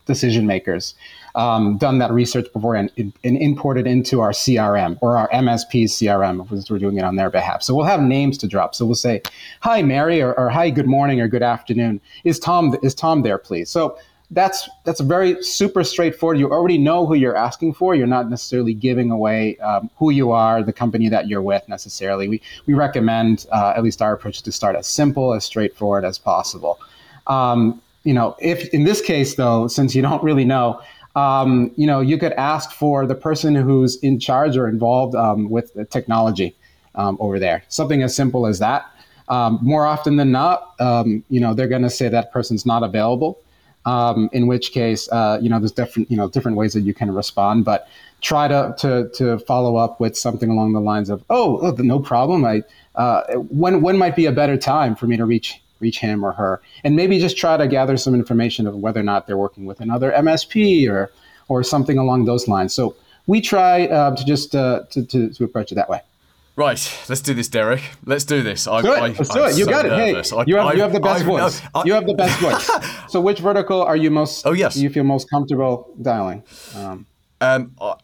decision 0.06 0.48
makers. 0.48 0.96
Um, 1.36 1.78
done 1.80 1.98
that 1.98 2.12
research 2.12 2.54
before 2.54 2.76
and, 2.76 2.92
and, 2.96 3.14
imported 3.24 3.88
into 3.88 4.22
our 4.22 4.34
CRM 4.34 5.00
or 5.02 5.18
our 5.18 5.28
MSP 5.32 5.86
CRM 5.86 6.44
because 6.44 6.70
we're 6.70 6.78
doing 6.78 6.98
it 6.98 7.04
on 7.04 7.16
their 7.16 7.32
behalf. 7.32 7.64
So 7.64 7.74
we'll 7.74 7.88
have 7.88 8.04
names 8.04 8.38
to 8.38 8.48
drop. 8.48 8.76
So 8.76 8.86
we'll 8.86 8.94
say, 8.94 9.24
"Hi, 9.62 9.82
Mary," 9.82 10.22
or, 10.22 10.36
or 10.36 10.50
"Hi, 10.50 10.70
good 10.70 10.86
morning," 10.86 11.20
or 11.20 11.28
"Good 11.28 11.42
afternoon." 11.42 12.02
Is 12.24 12.40
Tom 12.44 12.76
is 12.84 12.94
Tom 12.94 13.22
there, 13.24 13.38
please? 13.38 13.70
So 13.70 13.98
that's 14.32 14.70
that's 14.84 15.00
very 15.00 15.42
super 15.44 15.84
straightforward. 15.84 16.40
You 16.40 16.50
already 16.50 16.78
know 16.78 17.06
who 17.06 17.14
you're 17.14 17.36
asking 17.36 17.74
for. 17.74 17.96
You're 17.96 18.08
not 18.08 18.30
necessarily 18.30 18.74
giving 18.74 19.12
away 19.12 19.58
um, 19.58 19.90
who 19.98 20.10
you 20.10 20.32
are, 20.32 20.64
the 20.64 20.74
company 20.74 21.10
that 21.10 21.28
you're 21.28 21.42
with 21.42 21.68
necessarily. 21.70 22.28
We 22.28 22.42
we 22.66 22.74
recommend 22.74 23.46
uh, 23.52 23.74
at 23.76 23.84
least 23.84 24.02
our 24.02 24.14
approach 24.14 24.42
to 24.42 24.52
start 24.52 24.76
as 24.76 24.88
simple, 24.88 25.34
as 25.34 25.46
straightforward 25.46 26.06
as 26.06 26.18
possible. 26.18 26.80
Um, 27.28 27.82
you 28.04 28.14
know, 28.14 28.36
if 28.40 28.68
in 28.74 28.84
this 28.84 29.02
case 29.02 29.36
though, 29.36 29.68
since 29.68 29.96
you 29.96 30.02
don't 30.02 30.24
really 30.24 30.46
know, 30.46 30.82
um, 31.16 31.72
you 31.76 31.88
know, 31.88 32.02
you 32.02 32.18
could 32.18 32.34
ask 32.34 32.72
for 32.72 33.06
the 33.06 33.16
person 33.16 33.56
who's 33.56 33.98
in 33.98 34.20
charge 34.20 34.58
or 34.58 34.68
involved 34.68 35.16
um, 35.16 35.50
with 35.50 35.74
the 35.74 35.86
technology 35.86 36.56
um, 36.96 37.18
over 37.20 37.40
there. 37.40 37.64
Something 37.70 38.04
as 38.04 38.16
simple 38.16 38.46
as 38.48 38.60
that. 38.60 38.86
Um, 39.30 39.60
more 39.62 39.86
often 39.86 40.18
than 40.18 40.32
not, 40.32 40.76
you 40.80 41.40
know, 41.40 41.54
they're 41.54 41.68
going 41.68 41.84
to 41.84 41.90
say 41.90 42.10
that 42.10 42.32
person's 42.32 42.66
not 42.66 42.84
available. 42.84 43.40
Um, 43.86 44.30
in 44.32 44.48
which 44.48 44.72
case, 44.72 45.10
uh, 45.12 45.40
you 45.42 45.50
know, 45.50 45.60
there's 45.60 45.74
different, 45.74 46.10
you 46.10 46.16
know, 46.16 46.30
different 46.30 46.56
ways 46.56 46.72
that 46.72 46.82
you 46.82 46.94
can 46.94 47.14
respond, 47.14 47.66
but 47.66 47.90
try 48.22 48.48
to, 48.48 48.74
to, 48.80 49.10
to 49.16 49.38
follow 49.40 49.76
up 49.76 50.00
with 50.00 50.18
something 50.18 50.50
along 50.50 50.72
the 50.72 50.80
lines 50.80 51.10
of, 51.10 51.24
oh, 51.30 51.60
oh 51.62 51.72
no 51.80 52.00
problem. 52.00 52.46
I, 52.46 52.64
uh, 52.96 53.24
when, 53.34 53.82
when 53.82 53.98
might 53.98 54.16
be 54.16 54.26
a 54.26 54.32
better 54.32 54.56
time 54.56 54.96
for 54.96 55.06
me 55.06 55.18
to 55.18 55.26
reach, 55.26 55.62
reach 55.82 56.00
him 56.00 56.24
or 56.24 56.32
her? 56.32 56.62
And 56.86 56.96
maybe 56.96 57.20
just 57.20 57.38
try 57.38 57.58
to 57.58 57.68
gather 57.68 57.98
some 57.98 58.16
information 58.16 58.68
of 58.68 58.76
whether 58.76 59.02
or 59.02 59.04
not 59.04 59.28
they're 59.28 59.38
working 59.38 59.66
with 59.66 59.82
another 59.82 60.14
MSP 60.14 60.90
or, 60.90 61.12
or 61.50 61.62
something 61.62 61.98
along 61.98 62.24
those 62.24 62.48
lines. 62.48 62.74
So 62.74 62.96
we 63.28 63.42
try 63.42 63.88
uh, 63.88 64.16
to 64.16 64.26
just, 64.26 64.56
uh, 64.56 64.84
to, 64.92 65.06
to, 65.06 65.30
to 65.30 65.44
approach 65.44 65.74
it 65.74 65.76
that 65.76 65.90
way. 65.90 66.00
Right, 66.56 67.00
let's 67.10 67.22
do 67.22 67.34
this, 67.34 67.48
Derek. 67.48 67.82
Let's 68.06 68.26
do 68.26 68.44
this. 68.44 68.68
I, 68.68 68.82
Do 68.84 68.94
it. 68.94 68.98
I, 69.00 69.08
Let's 69.08 69.30
I'm 69.32 69.36
do 69.38 69.44
it. 69.46 69.58
You 69.58 69.64
so 69.66 69.72
got 69.72 69.86
it. 69.86 69.90
nervous. 69.90 70.30
Hey, 70.30 70.38
I- 70.38 70.44
you 70.46 70.56
have, 70.58 70.76
you 70.76 70.82
have 70.84 70.94
the 70.94 71.00
best 71.00 71.26
voice. 71.26 71.62
you 71.84 71.94
have 71.94 72.06
the 72.06 72.14
best 72.14 72.40
voice. 72.40 72.70
So, 73.12 73.20
which 73.22 73.40
vertical 73.40 73.82
are 73.82 73.96
you 73.96 74.12
most? 74.12 74.46
Oh, 74.46 74.52
yes. 74.54 74.78
You 74.78 74.90
feel 74.92 75.04
most 75.04 75.30
comfortable 75.32 75.90
dialing? 76.02 76.44
Um, 76.76 77.08
Um, 77.42 77.72
I, 77.82 77.96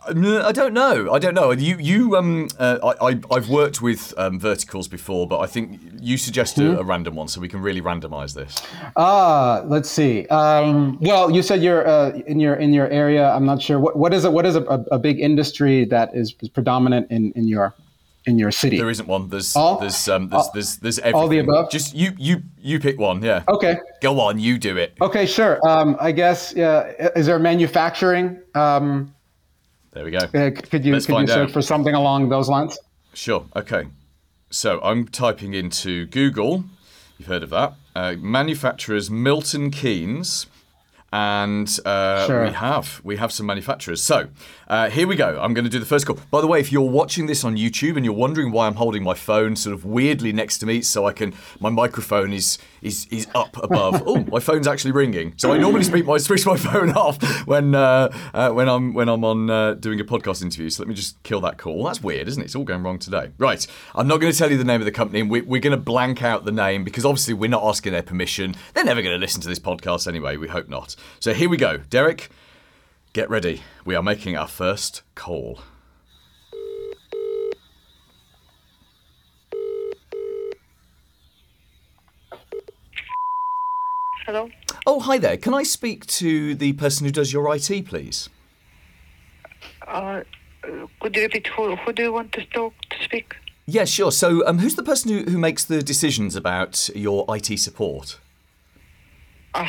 I 0.50 0.52
don't 0.52 0.74
know. 0.74 1.14
I 1.14 1.20
don't 1.20 1.34
know. 1.36 1.52
You, 1.52 1.78
you, 1.80 2.16
um, 2.18 2.50
uh, 2.60 2.80
I, 3.00 3.10
I, 3.12 3.20
I've 3.32 3.50
worked 3.50 3.82
with 3.82 4.14
um, 4.18 4.38
verticals 4.40 4.88
before, 4.90 5.28
but 5.28 5.40
I 5.40 5.48
think 5.48 5.80
you 6.02 6.18
suggest 6.18 6.58
Hmm? 6.58 6.72
a, 6.76 6.80
a 6.80 6.84
random 6.84 7.16
one, 7.16 7.28
so 7.30 7.40
we 7.40 7.48
can 7.48 7.62
really 7.62 7.82
randomize 7.82 8.34
this. 8.34 8.62
Ah, 8.98 9.62
let's 9.66 9.90
see. 9.90 10.26
Um, 10.28 10.98
well, 11.02 11.30
you 11.32 11.42
said 11.44 11.62
you're 11.62 11.88
uh, 11.88 12.10
in 12.28 12.40
your 12.40 12.56
in 12.56 12.74
your 12.74 12.88
area. 12.90 13.30
I'm 13.30 13.46
not 13.46 13.62
sure 13.62 13.80
what 13.80 13.96
what 13.96 14.12
is 14.14 14.26
it. 14.26 14.34
What 14.34 14.46
is 14.46 14.56
a, 14.58 14.64
a, 14.64 14.80
a 14.94 15.00
big 15.00 15.20
industry 15.20 15.86
that 15.86 16.14
is, 16.16 16.36
is 16.42 16.50
predominant 16.50 17.10
in, 17.12 17.32
in 17.36 17.48
your 17.48 17.74
in 18.26 18.38
your 18.40 18.52
city? 18.52 18.78
There 18.78 18.90
isn't 18.90 19.08
one. 19.08 19.30
There's, 19.30 19.56
All- 19.56 19.80
there's, 19.80 20.08
um, 20.10 20.28
there's, 20.30 20.44
all- 20.46 20.52
there's, 20.54 20.78
there's 20.78 21.00
everything. 21.00 21.20
all 21.22 21.28
the 21.28 21.40
above? 21.40 21.72
Just 21.72 21.94
you, 21.96 22.12
you, 22.18 22.44
you 22.60 22.80
pick 22.80 23.00
one. 23.00 23.24
Yeah. 23.24 23.44
Okay. 23.48 23.78
Go 24.02 24.20
on, 24.20 24.40
you 24.40 24.58
do 24.58 24.78
it. 24.78 24.94
Okay. 25.02 25.26
Sure. 25.26 25.60
Um, 25.68 25.96
I 26.00 26.12
guess. 26.12 26.56
Uh, 26.56 27.12
is 27.16 27.26
there 27.26 27.40
manufacturing? 27.40 28.40
Um, 28.56 29.14
There 29.94 30.04
we 30.06 30.12
go. 30.12 30.18
uh, 30.20 30.52
could 30.52 30.86
you 30.86 30.94
Let's 30.94 31.06
could 31.06 31.22
you 31.22 31.28
search 31.28 31.50
out. 31.50 31.52
for 31.52 31.62
something 31.62 31.96
along 31.96 32.30
those 32.30 32.50
lines? 32.50 32.78
Sure. 33.14 33.46
Okay. 33.56 33.86
So 34.52 34.80
I'm 34.82 35.08
typing 35.08 35.54
into 35.54 36.06
Google. 36.08 36.64
You've 37.18 37.28
heard 37.28 37.44
of 37.44 37.50
that. 37.52 37.74
Uh, 37.96 38.16
manufacturers 38.20 39.10
Milton 39.12 39.72
Keynes. 39.72 40.48
And 41.12 41.68
uh, 41.86 42.28
Sure. 42.28 42.46
we 42.46 42.52
have 42.52 43.02
we 43.04 43.18
have 43.18 43.32
some 43.32 43.46
manufacturers. 43.46 44.02
So 44.02 44.30
uh, 44.68 44.90
here 44.90 45.08
we 45.08 45.16
go. 45.16 45.40
I'm 45.42 45.54
going 45.54 45.66
to 45.66 45.70
do 45.72 45.80
the 45.80 45.86
first 45.86 46.06
call. 46.06 46.20
By 46.30 46.42
the 46.42 46.48
way, 46.48 46.60
if 46.60 46.72
you're 46.72 46.82
watching 46.90 47.26
this 47.26 47.44
on 47.44 47.56
YouTube 47.56 47.96
and 47.96 48.06
you're 48.06 48.14
wondering 48.14 48.52
why 48.52 48.68
I'm 48.68 48.76
holding 48.76 49.04
my 49.04 49.16
phone 49.16 49.56
sort 49.56 49.74
of 49.74 49.86
weirdly 49.86 50.32
next 50.32 50.60
to 50.60 50.66
me, 50.66 50.82
so 50.82 51.08
I 51.08 51.14
can 51.14 51.34
my 51.60 51.70
microphone 51.70 52.32
is 52.34 52.58
is 52.82 53.08
is 53.10 53.28
up 53.34 53.58
above. 53.64 54.04
oh, 54.08 54.24
my 54.26 54.40
phone's 54.40 54.68
actually 54.68 54.92
ringing. 54.92 55.34
So 55.38 55.52
I 55.52 55.58
normally 55.58 55.84
speak 55.84 56.06
my 56.06 56.18
switch 56.18 56.46
my 56.46 56.58
phone 56.70 56.92
off 56.92 57.22
when 57.48 57.74
uh, 57.74 58.10
uh, 58.34 58.52
when 58.52 58.70
I'm 58.70 58.94
when 58.94 59.10
I'm 59.10 59.24
on 59.24 59.50
uh, 59.50 59.74
doing 59.74 60.00
a 60.00 60.04
podcast 60.06 60.42
interview. 60.44 60.70
So 60.70 60.84
let 60.84 60.88
me 60.88 60.94
just 60.96 61.22
kill 61.24 61.42
that 61.42 61.58
call. 61.58 61.84
That's 61.86 62.04
weird, 62.04 62.28
isn't 62.28 62.42
it? 62.42 62.46
It's 62.46 62.56
all 62.56 62.64
going 62.64 62.84
wrong 62.84 63.00
today. 63.00 63.32
Right. 63.38 63.66
I'm 63.96 64.08
not 64.08 64.18
going 64.22 64.32
to 64.32 64.38
tell 64.38 64.52
you 64.52 64.58
the 64.58 64.64
name 64.64 64.82
of 64.82 64.86
the 64.86 64.92
company, 64.92 65.24
we, 65.24 65.42
we're 65.42 65.62
going 65.62 65.72
to 65.72 65.78
blank 65.78 66.24
out 66.24 66.46
the 66.46 66.52
name 66.52 66.84
because 66.84 67.06
obviously 67.06 67.34
we're 67.34 67.50
not 67.50 67.64
asking 67.64 67.94
their 67.94 68.04
permission. 68.04 68.56
They're 68.74 68.84
never 68.84 69.02
going 69.02 69.16
to 69.16 69.20
listen 69.20 69.42
to 69.42 69.48
this 69.48 69.60
podcast 69.60 70.08
anyway. 70.08 70.38
We 70.38 70.48
hope 70.48 70.70
not. 70.70 70.96
So 71.20 71.34
here 71.34 71.50
we 71.50 71.58
go, 71.58 71.78
Derek. 71.90 72.30
Get 73.14 73.30
ready. 73.30 73.64
We 73.86 73.96
are 73.96 74.04
making 74.04 74.38
our 74.38 74.48
first 74.48 75.02
call. 75.16 75.60
Hello? 84.26 84.50
Oh, 84.86 85.00
hi 85.00 85.18
there. 85.18 85.38
Can 85.38 85.54
I 85.56 85.64
speak 85.64 86.06
to 86.08 86.54
the 86.54 86.74
person 86.74 87.06
who 87.06 87.12
does 87.12 87.34
your 87.34 87.54
IT, 87.56 87.88
please? 87.88 88.30
Uh, 89.88 90.22
could 91.00 91.16
you 91.16 91.24
repeat 91.24 91.48
who, 91.48 91.76
who 91.76 91.94
do 91.94 92.04
you 92.04 92.14
want 92.14 92.32
to 92.34 92.46
talk 92.46 92.74
to 92.92 93.04
speak? 93.04 93.36
Yeah, 93.66 93.86
sure. 93.86 94.12
So, 94.12 94.46
um, 94.48 94.60
who's 94.60 94.76
the 94.76 94.84
person 94.84 95.12
who, 95.12 95.32
who 95.32 95.38
makes 95.38 95.64
the 95.64 95.82
decisions 95.82 96.36
about 96.36 96.90
your 96.96 97.26
IT 97.30 97.60
support? 97.60 98.20
Uh, 99.54 99.68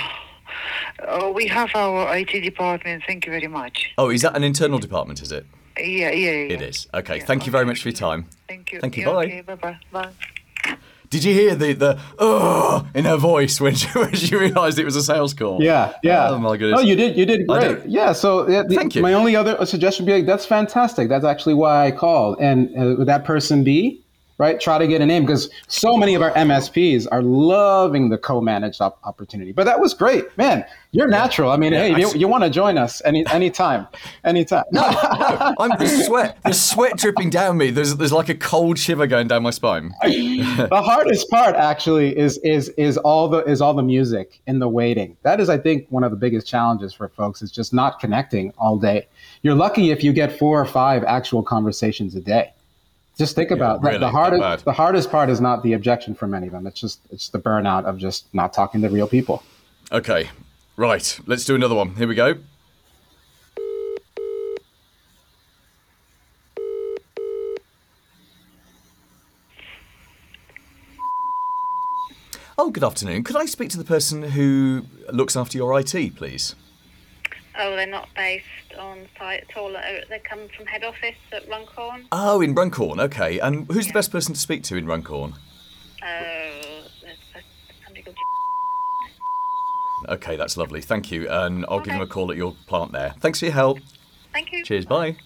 we 1.34 1.46
have 1.48 1.70
our 1.74 2.16
IT 2.16 2.40
department. 2.42 3.02
Thank 3.06 3.26
you 3.26 3.32
very 3.32 3.48
much. 3.48 3.90
Oh, 3.98 4.10
is 4.10 4.22
that 4.22 4.36
an 4.36 4.44
internal 4.44 4.78
department, 4.78 5.22
is 5.22 5.32
it? 5.32 5.46
Yeah, 5.78 6.10
yeah, 6.10 6.30
yeah. 6.30 6.54
It 6.54 6.62
is. 6.62 6.88
Okay. 6.92 7.18
Yeah, 7.18 7.24
Thank 7.24 7.46
you 7.46 7.52
very 7.52 7.62
okay. 7.62 7.70
much 7.70 7.82
for 7.82 7.88
your 7.88 7.96
time. 7.96 8.26
Thank 8.48 8.72
you. 8.72 8.80
Thank 8.80 8.96
you. 8.96 9.04
Yeah, 9.06 9.12
Bye. 9.12 9.24
Okay, 9.24 9.40
bye-bye. 9.42 9.78
Bye. 9.92 10.10
Did 11.10 11.24
you 11.24 11.34
hear 11.34 11.56
the 11.56 11.72
the 11.72 12.00
oh 12.20 12.86
in 12.94 13.04
her 13.04 13.16
voice 13.16 13.60
when 13.60 13.74
she, 13.74 13.88
when 13.98 14.14
she 14.14 14.36
realised 14.36 14.78
it 14.78 14.84
was 14.84 14.94
a 14.94 15.02
sales 15.02 15.34
call? 15.34 15.60
Yeah, 15.60 15.94
yeah. 16.04 16.30
Oh 16.30 16.38
my 16.38 16.56
goodness. 16.56 16.80
Oh, 16.80 16.84
you 16.84 16.94
did, 16.94 17.16
you 17.16 17.26
did 17.26 17.48
great. 17.48 17.82
did. 17.82 17.90
Yeah. 17.90 18.12
So 18.12 18.48
yeah, 18.48 18.62
the- 18.62 18.76
Thank 18.76 18.94
you. 18.94 19.02
My 19.02 19.14
only 19.14 19.34
other 19.34 19.64
suggestion 19.66 20.06
would 20.06 20.12
be 20.12 20.18
like, 20.18 20.26
that's 20.26 20.46
fantastic. 20.46 21.08
That's 21.08 21.24
actually 21.24 21.54
why 21.54 21.86
I 21.86 21.90
called. 21.90 22.36
And 22.40 22.68
uh, 22.78 22.94
would 22.96 23.08
that 23.08 23.24
person 23.24 23.64
be 23.64 23.99
right? 24.40 24.58
Try 24.58 24.78
to 24.78 24.86
get 24.86 25.02
a 25.02 25.06
name 25.06 25.26
because 25.26 25.50
so 25.68 25.98
many 25.98 26.14
of 26.14 26.22
our 26.22 26.30
MSPs 26.30 27.06
are 27.12 27.20
loving 27.20 28.08
the 28.08 28.16
co-managed 28.16 28.80
op- 28.80 28.98
opportunity. 29.04 29.52
But 29.52 29.64
that 29.64 29.78
was 29.78 29.92
great, 29.92 30.24
man. 30.38 30.64
You're 30.92 31.08
natural. 31.08 31.50
I 31.50 31.58
mean, 31.58 31.74
Yeah, 31.74 31.88
hey, 31.88 31.94
I 31.94 31.98
you, 31.98 32.10
you 32.14 32.26
want 32.26 32.44
to 32.44 32.50
join 32.50 32.78
us 32.78 33.02
any 33.04 33.24
anytime, 33.26 33.86
anytime. 34.24 34.64
I'm 34.74 35.70
the 35.78 35.86
sweat. 36.06 36.38
There's 36.42 36.58
sweat 36.58 36.96
dripping 36.96 37.28
down 37.28 37.58
me. 37.58 37.70
There's 37.70 37.96
there's 37.96 38.14
like 38.14 38.30
a 38.30 38.34
cold 38.34 38.78
shiver 38.78 39.06
going 39.06 39.28
down 39.28 39.42
my 39.42 39.50
spine. 39.50 39.92
the 40.02 40.82
hardest 40.82 41.28
part 41.28 41.54
actually 41.54 42.16
is 42.18 42.38
is 42.38 42.70
is 42.70 42.96
all 42.96 43.28
the 43.28 43.44
is 43.44 43.60
all 43.60 43.74
the 43.74 43.82
music 43.82 44.40
and 44.46 44.60
the 44.60 44.68
waiting. 44.68 45.18
That 45.22 45.38
is, 45.38 45.50
I 45.50 45.58
think, 45.58 45.86
one 45.90 46.02
of 46.02 46.10
the 46.10 46.16
biggest 46.16 46.46
challenges 46.46 46.94
for 46.94 47.08
folks 47.08 47.42
is 47.42 47.52
just 47.52 47.74
not 47.74 48.00
connecting 48.00 48.54
all 48.56 48.78
day. 48.78 49.06
You're 49.42 49.54
lucky 49.54 49.90
if 49.90 50.02
you 50.02 50.14
get 50.14 50.38
four 50.38 50.58
or 50.58 50.66
five 50.66 51.04
actual 51.04 51.42
conversations 51.42 52.16
a 52.16 52.20
day. 52.20 52.54
Just 53.18 53.34
think 53.34 53.50
about 53.50 53.82
really, 53.82 53.98
The 53.98 54.08
hardest 54.08 54.40
bad. 54.40 54.58
the 54.60 54.72
hardest 54.72 55.10
part 55.10 55.28
is 55.28 55.40
not 55.40 55.62
the 55.62 55.74
objection 55.74 56.14
from 56.14 56.30
many 56.30 56.46
of 56.46 56.52
them. 56.52 56.66
It's 56.66 56.80
just 56.80 57.00
it's 57.10 57.28
the 57.28 57.38
burnout 57.38 57.84
of 57.84 57.98
just 57.98 58.32
not 58.34 58.52
talking 58.54 58.80
to 58.82 58.88
real 58.88 59.06
people. 59.06 59.42
Okay, 59.92 60.30
right. 60.76 61.18
Let's 61.26 61.44
do 61.44 61.54
another 61.54 61.74
one. 61.74 61.96
Here 61.96 62.08
we 62.08 62.14
go. 62.14 62.36
Oh, 72.58 72.70
good 72.70 72.84
afternoon. 72.84 73.24
Could 73.24 73.36
I 73.36 73.46
speak 73.46 73.70
to 73.70 73.78
the 73.78 73.84
person 73.84 74.22
who 74.22 74.84
looks 75.12 75.34
after 75.36 75.56
your 75.56 75.78
IT, 75.78 76.16
please? 76.16 76.54
Oh, 77.62 77.76
they're 77.76 77.86
not 77.86 78.08
based 78.16 78.44
on 78.78 79.06
site 79.18 79.44
at 79.50 79.56
all. 79.56 79.76
Uh, 79.76 79.80
They 80.08 80.18
come 80.20 80.48
from 80.56 80.66
head 80.66 80.82
office 80.82 81.14
at 81.32 81.46
Runcorn. 81.48 82.06
Oh, 82.10 82.40
in 82.40 82.54
Runcorn. 82.54 82.98
Okay. 83.00 83.38
And 83.38 83.66
who's 83.70 83.86
the 83.86 83.92
best 83.92 84.10
person 84.10 84.32
to 84.34 84.40
speak 84.40 84.62
to 84.64 84.76
in 84.76 84.86
Runcorn? 84.86 85.34
Oh, 86.02 86.06
there's 87.02 87.18
there's 87.32 87.44
somebody 87.84 88.02
called. 88.02 88.16
Okay, 90.08 90.34
that's 90.36 90.56
lovely. 90.56 90.80
Thank 90.80 91.12
you. 91.12 91.28
And 91.28 91.66
I'll 91.68 91.78
give 91.80 91.88
Okay. 91.88 91.98
them 91.98 92.00
a 92.00 92.06
call 92.06 92.30
at 92.30 92.36
your 92.38 92.54
plant 92.66 92.92
there. 92.92 93.14
Thanks 93.20 93.38
for 93.40 93.44
your 93.44 93.54
help. 93.54 93.78
Thank 94.32 94.50
you. 94.50 94.64
Cheers. 94.64 94.86
Bye. 94.86 95.16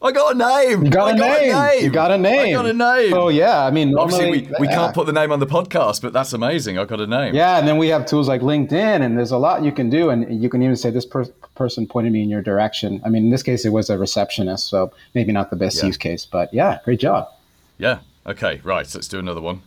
I 0.00 0.12
got 0.12 0.34
a 0.34 0.38
name. 0.38 0.84
You 0.84 0.90
got, 0.90 1.08
I 1.08 1.10
a, 1.10 1.14
name. 1.16 1.84
You 1.84 1.90
got 1.90 2.12
a 2.12 2.18
name. 2.18 2.50
I 2.50 2.52
got 2.52 2.66
a 2.66 2.72
name. 2.72 3.14
Oh 3.14 3.28
yeah, 3.28 3.64
I 3.64 3.70
mean, 3.72 3.96
Obviously, 3.98 4.30
we, 4.30 4.48
we 4.60 4.68
yeah. 4.68 4.74
can't 4.74 4.94
put 4.94 5.06
the 5.06 5.12
name 5.12 5.32
on 5.32 5.40
the 5.40 5.46
podcast, 5.46 6.02
but 6.02 6.12
that's 6.12 6.32
amazing. 6.32 6.78
I 6.78 6.84
got 6.84 7.00
a 7.00 7.06
name. 7.06 7.34
Yeah, 7.34 7.58
and 7.58 7.66
then 7.66 7.78
we 7.78 7.88
have 7.88 8.06
tools 8.06 8.28
like 8.28 8.40
LinkedIn, 8.40 8.72
and 8.72 9.18
there's 9.18 9.32
a 9.32 9.38
lot 9.38 9.64
you 9.64 9.72
can 9.72 9.90
do, 9.90 10.10
and 10.10 10.40
you 10.40 10.48
can 10.48 10.62
even 10.62 10.76
say 10.76 10.90
this 10.90 11.04
per- 11.04 11.24
person 11.56 11.84
pointed 11.84 12.12
me 12.12 12.22
in 12.22 12.30
your 12.30 12.42
direction. 12.42 13.00
I 13.04 13.08
mean, 13.08 13.24
in 13.24 13.30
this 13.30 13.42
case, 13.42 13.64
it 13.64 13.70
was 13.70 13.90
a 13.90 13.98
receptionist, 13.98 14.68
so 14.68 14.92
maybe 15.14 15.32
not 15.32 15.50
the 15.50 15.56
best 15.56 15.78
Yeah. 15.78 15.86
use 15.86 15.96
case, 15.96 16.24
but 16.24 16.54
yeah, 16.54 16.78
great 16.84 17.00
job. 17.00 17.28
Yeah. 17.76 17.98
Okay. 18.24 18.60
Right. 18.62 18.88
Let's 18.94 19.08
do 19.08 19.18
another 19.18 19.40
one. 19.40 19.62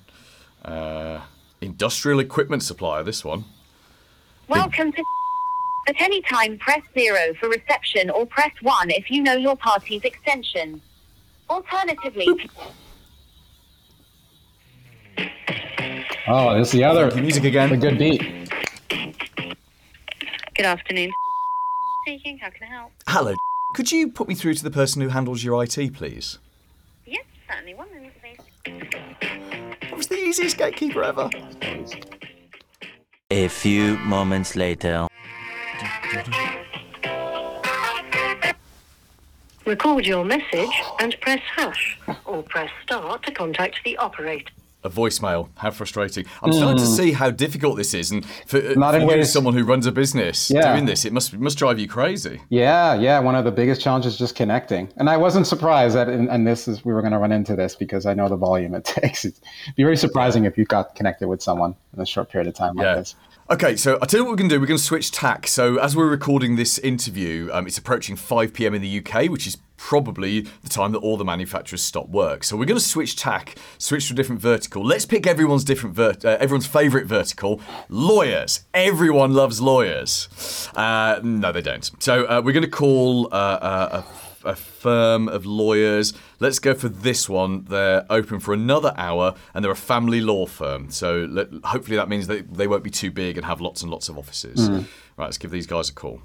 Uh, 0.63 1.21
industrial 1.59 2.19
equipment 2.19 2.63
supplier. 2.63 3.03
This 3.03 3.25
one. 3.25 3.43
Welcome 4.47 4.93
to. 4.93 5.03
At 5.91 5.99
any 5.99 6.21
time, 6.21 6.57
press 6.57 6.81
zero 6.97 7.33
for 7.37 7.49
reception 7.49 8.09
or 8.09 8.25
press 8.25 8.51
one 8.61 8.89
if 8.91 9.11
you 9.11 9.21
know 9.21 9.33
your 9.33 9.57
party's 9.57 10.01
extension. 10.05 10.81
Alternatively, 11.49 12.27
Oh, 16.29 16.57
this 16.57 16.67
is 16.67 16.71
the 16.71 16.85
other 16.85 17.09
Thank 17.09 17.17
you. 17.17 17.21
Music 17.23 17.43
again. 17.43 17.73
A 17.73 17.75
good 17.77 17.97
beat. 17.97 18.21
Good 20.55 20.65
afternoon. 20.65 21.11
Speaking. 22.05 22.37
How 22.37 22.51
can 22.51 22.63
I 22.63 22.71
help? 22.71 22.91
Hello. 23.07 23.35
Could 23.75 23.91
you 23.91 24.09
put 24.09 24.29
me 24.29 24.35
through 24.35 24.53
to 24.53 24.63
the 24.63 24.71
person 24.71 25.01
who 25.01 25.09
handles 25.09 25.43
your 25.43 25.61
IT, 25.61 25.93
please? 25.93 26.39
Yes, 27.05 27.25
certainly. 27.49 27.73
One 27.73 27.89
minute, 27.93 28.13
please. 28.21 28.39
That 29.81 29.97
was 29.97 30.07
the 30.07 30.15
easiest 30.15 30.57
gatekeeper 30.57 31.03
ever. 31.03 31.29
A 33.29 33.49
few 33.49 33.97
moments 33.97 34.55
later. 34.55 35.07
Record 39.65 40.05
your 40.05 40.25
message 40.25 40.69
and 40.99 41.15
press 41.21 41.39
hash, 41.55 41.97
or 42.25 42.41
press 42.43 42.69
star 42.83 43.17
to 43.19 43.31
contact 43.31 43.79
the 43.85 43.95
operator. 43.97 44.51
A 44.83 44.89
voicemail. 44.89 45.49
How 45.57 45.69
frustrating. 45.69 46.25
I'm 46.41 46.51
starting 46.51 46.77
to 46.79 46.85
see 46.87 47.11
how 47.11 47.29
difficult 47.29 47.77
this 47.77 47.93
is. 47.93 48.09
And 48.09 48.25
for, 48.47 48.57
uh, 48.57 48.73
Not 48.75 48.91
for 48.95 48.97
in 48.97 49.01
you, 49.03 49.07
ways- 49.09 49.31
someone 49.31 49.53
who 49.53 49.63
runs 49.63 49.85
a 49.85 49.91
business, 49.91 50.49
Yeah. 50.49 50.73
doing 50.73 50.85
this, 50.85 51.05
it 51.05 51.13
must, 51.13 51.37
must 51.37 51.59
drive 51.59 51.77
you 51.77 51.87
crazy. 51.87 52.41
Yeah, 52.49 52.95
yeah. 52.95 53.19
One 53.19 53.35
of 53.35 53.45
the 53.45 53.51
biggest 53.51 53.79
challenges 53.79 54.13
is 54.13 54.19
just 54.19 54.35
connecting, 54.35 54.89
and 54.97 55.07
I 55.07 55.17
wasn't 55.17 55.45
surprised 55.45 55.95
that, 55.95 56.09
and, 56.09 56.27
and 56.31 56.47
this 56.47 56.67
is 56.67 56.83
we 56.83 56.93
were 56.93 57.01
going 57.01 57.13
to 57.13 57.19
run 57.19 57.31
into 57.31 57.55
this 57.55 57.75
because 57.75 58.07
I 58.07 58.15
know 58.15 58.27
the 58.27 58.35
volume 58.37 58.73
it 58.73 58.83
takes. 58.85 59.23
It'd 59.23 59.39
be 59.75 59.83
very 59.83 59.97
surprising 59.97 60.45
if 60.45 60.57
you 60.57 60.65
got 60.65 60.95
connected 60.95 61.27
with 61.27 61.43
someone 61.43 61.75
in 61.95 62.01
a 62.01 62.05
short 62.05 62.29
period 62.31 62.47
of 62.47 62.55
time 62.55 62.75
like 62.75 62.83
Yeah. 62.85 62.95
this. 62.95 63.15
Okay, 63.51 63.75
so 63.75 63.95
I'll 64.01 64.07
tell 64.07 64.21
you 64.21 64.23
what 64.23 64.31
we're 64.31 64.37
going 64.37 64.49
to 64.49 64.55
do. 64.55 64.61
We're 64.61 64.67
going 64.67 64.77
to 64.77 64.83
switch 64.83 65.11
tack. 65.11 65.45
So, 65.45 65.75
as 65.75 65.93
we're 65.93 66.07
recording 66.07 66.55
this 66.55 66.79
interview, 66.79 67.49
um, 67.51 67.67
it's 67.67 67.77
approaching 67.77 68.15
5 68.15 68.53
pm 68.53 68.73
in 68.73 68.81
the 68.81 68.99
UK, 68.99 69.29
which 69.29 69.45
is 69.45 69.57
probably 69.75 70.47
the 70.63 70.69
time 70.69 70.93
that 70.93 70.99
all 70.99 71.17
the 71.17 71.25
manufacturers 71.25 71.81
stop 71.83 72.07
work. 72.07 72.45
So, 72.45 72.55
we're 72.55 72.63
going 72.63 72.79
to 72.79 72.85
switch 72.85 73.17
tack, 73.17 73.57
switch 73.77 74.07
to 74.07 74.13
a 74.13 74.15
different 74.15 74.41
vertical. 74.41 74.85
Let's 74.85 75.05
pick 75.05 75.27
everyone's 75.27 75.65
different, 75.65 75.97
vert- 75.97 76.23
uh, 76.23 76.37
everyone's 76.39 76.65
favourite 76.65 77.07
vertical 77.07 77.59
lawyers. 77.89 78.63
Everyone 78.73 79.33
loves 79.33 79.59
lawyers. 79.59 80.69
Uh, 80.73 81.19
no, 81.21 81.51
they 81.51 81.61
don't. 81.61 81.91
So, 82.01 82.23
uh, 82.27 82.41
we're 82.41 82.53
going 82.53 82.63
to 82.63 82.69
call 82.69 83.27
uh, 83.33 83.35
uh, 83.35 84.03
a 84.45 84.51
a 84.51 84.55
firm 84.55 85.27
of 85.27 85.45
lawyers. 85.45 86.13
Let's 86.39 86.59
go 86.59 86.73
for 86.73 86.89
this 86.89 87.29
one. 87.29 87.65
They're 87.65 88.05
open 88.09 88.39
for 88.39 88.53
another 88.53 88.93
hour 88.97 89.35
and 89.53 89.63
they're 89.63 89.71
a 89.71 89.75
family 89.75 90.21
law 90.21 90.45
firm. 90.45 90.89
So 90.91 91.27
let, 91.29 91.49
hopefully 91.63 91.97
that 91.97 92.09
means 92.09 92.27
they, 92.27 92.41
they 92.41 92.67
won't 92.67 92.83
be 92.83 92.89
too 92.89 93.11
big 93.11 93.37
and 93.37 93.45
have 93.45 93.61
lots 93.61 93.81
and 93.81 93.91
lots 93.91 94.09
of 94.09 94.17
offices. 94.17 94.67
Hmm. 94.67 94.81
Right, 95.17 95.25
let's 95.25 95.37
give 95.37 95.51
these 95.51 95.67
guys 95.67 95.89
a 95.89 95.93
call. 95.93 96.21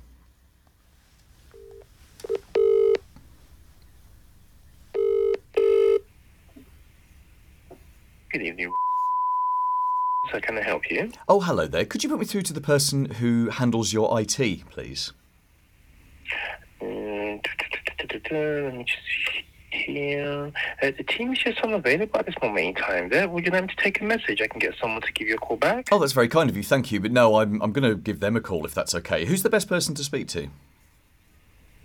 Good 8.32 8.42
evening. 8.42 8.72
So 10.32 10.40
can 10.40 10.58
I 10.58 10.62
help 10.62 10.90
you? 10.90 11.12
Oh, 11.28 11.40
hello 11.40 11.66
there. 11.66 11.84
Could 11.84 12.02
you 12.02 12.10
put 12.10 12.18
me 12.18 12.26
through 12.26 12.42
to 12.42 12.52
the 12.52 12.60
person 12.60 13.06
who 13.06 13.48
handles 13.48 13.92
your 13.92 14.20
IT, 14.20 14.68
please? 14.68 15.12
Let 16.80 18.74
me 18.74 18.84
just 18.84 19.02
see 19.06 19.44
here. 19.70 20.52
Uh, 20.82 20.90
the 20.96 21.04
team 21.04 21.32
is 21.32 21.38
just 21.38 21.60
unavailable 21.60 22.18
at 22.18 22.26
this 22.26 22.34
moment 22.42 22.66
in 22.66 22.74
time. 22.74 23.08
There, 23.08 23.28
would 23.28 23.44
you 23.44 23.52
like 23.52 23.62
me 23.62 23.68
to 23.68 23.76
take 23.76 24.00
a 24.00 24.04
message? 24.04 24.40
I 24.40 24.46
can 24.46 24.58
get 24.58 24.74
someone 24.80 25.02
to 25.02 25.12
give 25.12 25.28
you 25.28 25.34
a 25.34 25.38
call 25.38 25.56
back. 25.56 25.88
Oh, 25.92 25.98
that's 25.98 26.12
very 26.12 26.28
kind 26.28 26.50
of 26.50 26.56
you. 26.56 26.62
Thank 26.62 26.90
you. 26.92 27.00
But 27.00 27.12
no, 27.12 27.36
I'm, 27.36 27.60
I'm 27.62 27.72
going 27.72 27.88
to 27.88 27.96
give 27.96 28.20
them 28.20 28.36
a 28.36 28.40
call 28.40 28.64
if 28.64 28.74
that's 28.74 28.94
okay. 28.94 29.24
Who's 29.24 29.42
the 29.42 29.50
best 29.50 29.68
person 29.68 29.94
to 29.94 30.04
speak 30.04 30.28
to? 30.28 30.48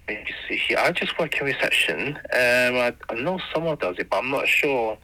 Let 0.08 0.26
me 0.26 0.34
see 0.48 0.58
here. 0.58 0.78
I 0.80 0.92
just 0.92 1.18
work 1.20 1.38
in 1.40 1.46
reception. 1.46 2.18
Um, 2.18 2.22
I, 2.34 2.94
I 3.10 3.14
know 3.16 3.40
someone 3.54 3.78
does 3.78 3.98
it, 4.00 4.10
but 4.10 4.18
I'm 4.18 4.32
not 4.32 4.48
sure 4.48 4.98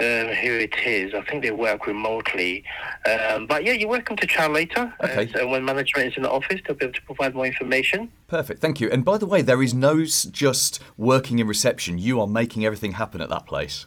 um, 0.00 0.28
who 0.28 0.52
it 0.52 0.74
is. 0.84 1.14
I 1.14 1.20
think 1.22 1.42
they 1.42 1.50
work 1.50 1.86
remotely. 1.86 2.64
Um, 3.06 3.46
but 3.46 3.64
yeah, 3.64 3.72
you're 3.72 3.88
welcome 3.88 4.16
to 4.16 4.26
try 4.26 4.46
later. 4.46 4.92
Okay. 5.04 5.28
Uh, 5.28 5.38
so 5.38 5.48
when 5.48 5.64
management 5.64 6.08
is 6.08 6.16
in 6.16 6.22
the 6.22 6.30
office, 6.30 6.60
they'll 6.66 6.76
be 6.76 6.86
able 6.86 6.94
to 6.94 7.02
provide 7.02 7.34
more 7.34 7.46
information. 7.46 8.10
Perfect. 8.26 8.60
Thank 8.60 8.80
you. 8.80 8.90
And 8.90 9.04
by 9.04 9.18
the 9.18 9.26
way, 9.26 9.42
there 9.42 9.62
is 9.62 9.74
no 9.74 10.04
just 10.04 10.80
working 10.96 11.38
in 11.38 11.46
reception. 11.46 11.98
You 11.98 12.20
are 12.20 12.26
making 12.26 12.64
everything 12.64 12.92
happen 12.92 13.20
at 13.20 13.28
that 13.28 13.46
place. 13.46 13.86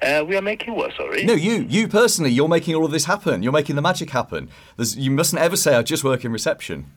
Uh, 0.00 0.24
we 0.26 0.36
are 0.36 0.42
making 0.42 0.74
what, 0.74 0.92
sorry? 0.96 1.24
No, 1.24 1.34
you, 1.34 1.66
you 1.68 1.86
personally, 1.86 2.30
you're 2.30 2.48
making 2.48 2.74
all 2.74 2.86
of 2.86 2.92
this 2.92 3.04
happen. 3.04 3.42
You're 3.42 3.52
making 3.52 3.76
the 3.76 3.82
magic 3.82 4.10
happen. 4.10 4.48
There's, 4.76 4.96
you 4.96 5.10
mustn't 5.10 5.40
ever 5.40 5.56
say 5.56 5.74
I 5.74 5.82
just 5.82 6.02
work 6.02 6.24
in 6.24 6.32
reception. 6.32 6.92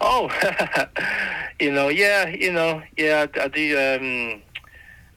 Oh, 0.00 0.30
you 1.60 1.72
know, 1.72 1.88
yeah, 1.88 2.28
you 2.28 2.52
know, 2.52 2.82
yeah, 2.96 3.26
I, 3.36 3.40
I 3.42 3.48
do. 3.48 3.78
Um, 3.78 4.42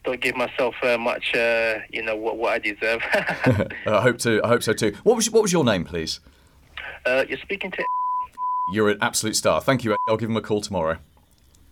don't 0.08 0.22
give 0.22 0.36
myself 0.38 0.76
uh, 0.84 0.98
much, 0.98 1.36
uh, 1.36 1.80
you 1.92 2.02
know, 2.02 2.16
what, 2.16 2.38
what 2.38 2.54
I 2.54 2.60
deserve. 2.60 3.02
I 3.86 4.02
hope 4.02 4.18
to. 4.20 4.42
I 4.44 4.48
hope 4.48 4.64
so 4.64 4.74
too. 4.74 4.96
What 5.04 5.16
was 5.18 5.30
what 5.30 5.44
was 5.44 5.52
your 5.52 5.64
name, 5.64 5.84
please? 5.84 6.20
uh, 7.06 7.26
you're 7.28 7.40
speaking 7.40 7.72
to. 7.72 7.84
You're 8.74 8.90
an 8.90 8.98
absolute 9.02 9.38
star. 9.38 9.62
Thank 9.62 9.86
you. 9.86 9.96
I'll 10.10 10.18
give 10.18 10.30
him 10.30 10.36
a 10.36 10.42
call 10.42 10.60
tomorrow. 10.60 10.98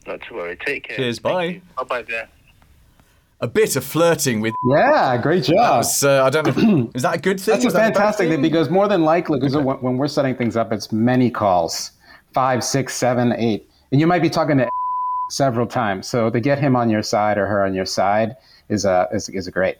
Not 0.07 0.21
to 0.29 0.33
worry. 0.33 0.57
Take 0.65 0.87
care. 0.87 0.95
Cheers, 0.95 1.19
bye. 1.19 1.61
Bye 1.75 1.83
bye 1.83 2.01
there. 2.03 2.29
A 3.41 3.47
bit 3.49 3.75
of 3.75 3.83
flirting 3.83 4.39
with. 4.39 4.53
Yeah, 4.65 5.17
great 5.21 5.43
job. 5.43 5.81
That's, 5.83 6.03
uh, 6.03 6.23
I 6.23 6.29
don't 6.29 6.55
know. 6.55 6.89
Is 6.95 7.01
that 7.01 7.15
a 7.15 7.19
good 7.19 7.37
thing? 7.41 7.55
That's 7.55 7.65
a 7.65 7.67
Is 7.67 7.73
that 7.73 7.91
a 7.91 7.93
fantastic 7.93 8.29
thing? 8.29 8.41
because 8.41 8.69
more 8.69 8.87
than 8.87 9.03
likely, 9.03 9.39
because 9.41 9.57
when, 9.57 9.75
when 9.81 9.97
we're 9.97 10.07
setting 10.07 10.35
things 10.37 10.55
up, 10.55 10.71
it's 10.71 10.93
many 10.93 11.29
calls, 11.29 11.91
five, 12.33 12.63
six, 12.63 12.95
seven, 12.95 13.33
eight, 13.33 13.69
and 13.91 13.99
you 13.99 14.07
might 14.07 14.21
be 14.21 14.29
talking 14.29 14.57
to 14.59 14.69
several 15.29 15.67
times. 15.67 16.07
So 16.07 16.29
to 16.29 16.39
get 16.39 16.59
him 16.59 16.75
on 16.75 16.89
your 16.89 17.03
side 17.03 17.37
or 17.37 17.47
her 17.47 17.63
on 17.63 17.73
your 17.73 17.85
side 17.85 18.35
is 18.69 18.85
a 18.85 19.07
is, 19.11 19.29
is 19.29 19.47
a 19.47 19.51
great. 19.51 19.77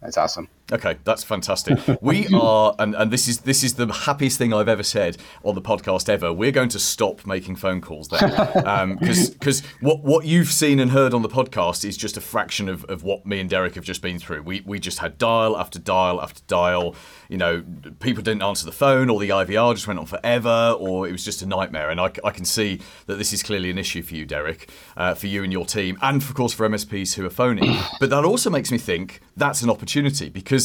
That's 0.00 0.16
awesome. 0.16 0.48
Okay, 0.72 0.96
that's 1.04 1.22
fantastic. 1.22 1.78
We 2.00 2.26
are, 2.34 2.74
and, 2.78 2.94
and 2.96 3.10
this 3.10 3.28
is 3.28 3.40
this 3.40 3.62
is 3.62 3.74
the 3.74 3.86
happiest 3.86 4.36
thing 4.36 4.52
I've 4.52 4.68
ever 4.68 4.82
said 4.82 5.16
on 5.44 5.54
the 5.54 5.62
podcast 5.62 6.08
ever. 6.08 6.32
We're 6.32 6.50
going 6.50 6.70
to 6.70 6.80
stop 6.80 7.24
making 7.24 7.56
phone 7.56 7.80
calls 7.80 8.08
then, 8.08 8.96
because 8.98 9.30
because 9.30 9.60
what 9.80 10.02
what 10.02 10.24
you've 10.24 10.50
seen 10.50 10.80
and 10.80 10.90
heard 10.90 11.14
on 11.14 11.22
the 11.22 11.28
podcast 11.28 11.84
is 11.84 11.96
just 11.96 12.16
a 12.16 12.20
fraction 12.20 12.68
of, 12.68 12.84
of 12.86 13.04
what 13.04 13.24
me 13.24 13.38
and 13.38 13.48
Derek 13.48 13.76
have 13.76 13.84
just 13.84 14.02
been 14.02 14.18
through. 14.18 14.42
We 14.42 14.62
we 14.66 14.80
just 14.80 14.98
had 14.98 15.18
dial 15.18 15.56
after 15.56 15.78
dial 15.78 16.20
after 16.20 16.42
dial. 16.48 16.96
You 17.28 17.38
know, 17.38 17.64
people 18.00 18.22
didn't 18.22 18.42
answer 18.42 18.66
the 18.66 18.72
phone, 18.72 19.08
or 19.08 19.20
the 19.20 19.28
IVR 19.28 19.72
just 19.74 19.86
went 19.86 20.00
on 20.00 20.06
forever, 20.06 20.74
or 20.78 21.06
it 21.06 21.12
was 21.12 21.24
just 21.24 21.42
a 21.42 21.46
nightmare. 21.46 21.90
And 21.90 22.00
I, 22.00 22.10
I 22.24 22.30
can 22.30 22.44
see 22.44 22.80
that 23.06 23.16
this 23.16 23.32
is 23.32 23.42
clearly 23.42 23.70
an 23.70 23.78
issue 23.78 24.02
for 24.02 24.14
you, 24.14 24.24
Derek, 24.24 24.68
uh, 24.96 25.14
for 25.14 25.28
you 25.28 25.44
and 25.44 25.52
your 25.52 25.64
team, 25.64 25.96
and 26.02 26.20
of 26.20 26.34
course 26.34 26.52
for 26.52 26.68
MSPs 26.68 27.14
who 27.14 27.24
are 27.24 27.30
phoning. 27.30 27.76
but 28.00 28.10
that 28.10 28.24
also 28.24 28.50
makes 28.50 28.72
me 28.72 28.78
think 28.78 29.20
that's 29.36 29.62
an 29.62 29.70
opportunity 29.70 30.28
because 30.28 30.55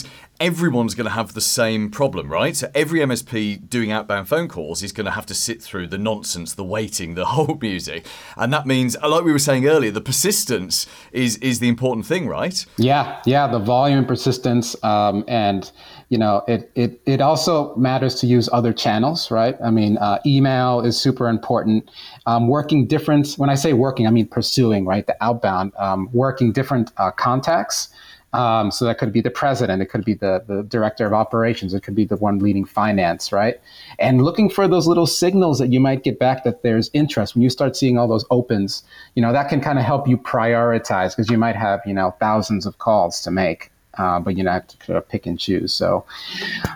everyone's 0.41 0.95
going 0.95 1.05
to 1.05 1.11
have 1.11 1.33
the 1.33 1.41
same 1.41 1.91
problem, 1.91 2.31
right? 2.31 2.55
So 2.55 2.69
every 2.73 2.99
MSP 2.99 3.69
doing 3.69 3.91
outbound 3.91 4.27
phone 4.27 4.47
calls 4.47 4.81
is 4.81 4.91
going 4.91 5.05
to 5.05 5.11
have 5.11 5.27
to 5.27 5.35
sit 5.35 5.61
through 5.61 5.87
the 5.87 5.99
nonsense, 5.99 6.55
the 6.55 6.63
waiting, 6.63 7.13
the 7.13 7.25
whole 7.33 7.57
music, 7.61 8.05
and 8.35 8.51
that 8.51 8.65
means, 8.65 8.97
like 9.01 9.23
we 9.23 9.31
were 9.31 9.39
saying 9.39 9.67
earlier, 9.67 9.91
the 9.91 10.01
persistence 10.01 10.87
is 11.11 11.37
is 11.37 11.59
the 11.59 11.67
important 11.67 12.05
thing, 12.05 12.27
right? 12.27 12.65
Yeah, 12.77 13.21
yeah, 13.25 13.47
the 13.47 13.59
volume 13.59 13.99
and 13.99 14.07
persistence, 14.07 14.75
um, 14.83 15.23
and 15.27 15.71
you 16.09 16.17
know, 16.17 16.43
it, 16.47 16.71
it 16.75 16.99
it 17.05 17.21
also 17.21 17.75
matters 17.75 18.15
to 18.15 18.27
use 18.27 18.49
other 18.51 18.73
channels, 18.73 19.31
right? 19.31 19.55
I 19.63 19.71
mean, 19.71 19.97
uh, 19.97 20.19
email 20.25 20.81
is 20.81 20.99
super 20.99 21.29
important. 21.29 21.89
Um, 22.25 22.47
working 22.47 22.87
different. 22.87 23.33
When 23.37 23.49
I 23.49 23.55
say 23.55 23.73
working, 23.73 24.07
I 24.07 24.09
mean 24.09 24.27
pursuing, 24.27 24.85
right? 24.85 25.05
The 25.05 25.15
outbound, 25.23 25.73
um, 25.77 26.09
working 26.11 26.51
different 26.51 26.91
uh, 26.97 27.11
contacts. 27.11 27.89
Um, 28.33 28.71
so 28.71 28.85
that 28.85 28.97
could 28.97 29.11
be 29.11 29.19
the 29.19 29.29
president, 29.29 29.81
it 29.81 29.87
could 29.87 30.05
be 30.05 30.13
the, 30.13 30.43
the 30.47 30.63
director 30.63 31.05
of 31.05 31.11
operations, 31.11 31.73
it 31.73 31.83
could 31.83 31.95
be 31.95 32.05
the 32.05 32.15
one 32.15 32.39
leading 32.39 32.63
finance, 32.63 33.33
right? 33.33 33.59
And 33.99 34.23
looking 34.23 34.49
for 34.49 34.69
those 34.69 34.87
little 34.87 35.05
signals 35.05 35.59
that 35.59 35.67
you 35.73 35.81
might 35.81 36.03
get 36.03 36.17
back 36.17 36.45
that 36.45 36.63
there's 36.63 36.89
interest. 36.93 37.35
When 37.35 37.41
you 37.41 37.49
start 37.49 37.75
seeing 37.75 37.97
all 37.97 38.07
those 38.07 38.23
opens, 38.29 38.83
you 39.15 39.21
know, 39.21 39.33
that 39.33 39.49
can 39.49 39.59
kind 39.59 39.77
of 39.77 39.83
help 39.83 40.07
you 40.07 40.17
prioritize 40.17 41.09
because 41.09 41.29
you 41.29 41.37
might 41.37 41.57
have, 41.57 41.81
you 41.85 41.93
know, 41.93 42.15
thousands 42.21 42.65
of 42.65 42.77
calls 42.77 43.19
to 43.21 43.31
make, 43.31 43.69
uh, 43.97 44.21
but 44.21 44.37
you 44.37 44.43
know, 44.43 44.51
have 44.51 44.67
to 44.67 45.01
pick 45.01 45.25
and 45.25 45.37
choose. 45.37 45.73
So, 45.73 46.05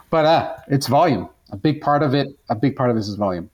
but 0.09 0.25
uh, 0.25 0.57
it's 0.67 0.87
volume. 0.87 1.29
A 1.51 1.57
big 1.57 1.79
part 1.79 2.03
of 2.03 2.13
it, 2.13 2.27
a 2.49 2.55
big 2.55 2.75
part 2.75 2.89
of 2.89 2.97
this 2.97 3.07
is 3.07 3.15
volume. 3.15 3.49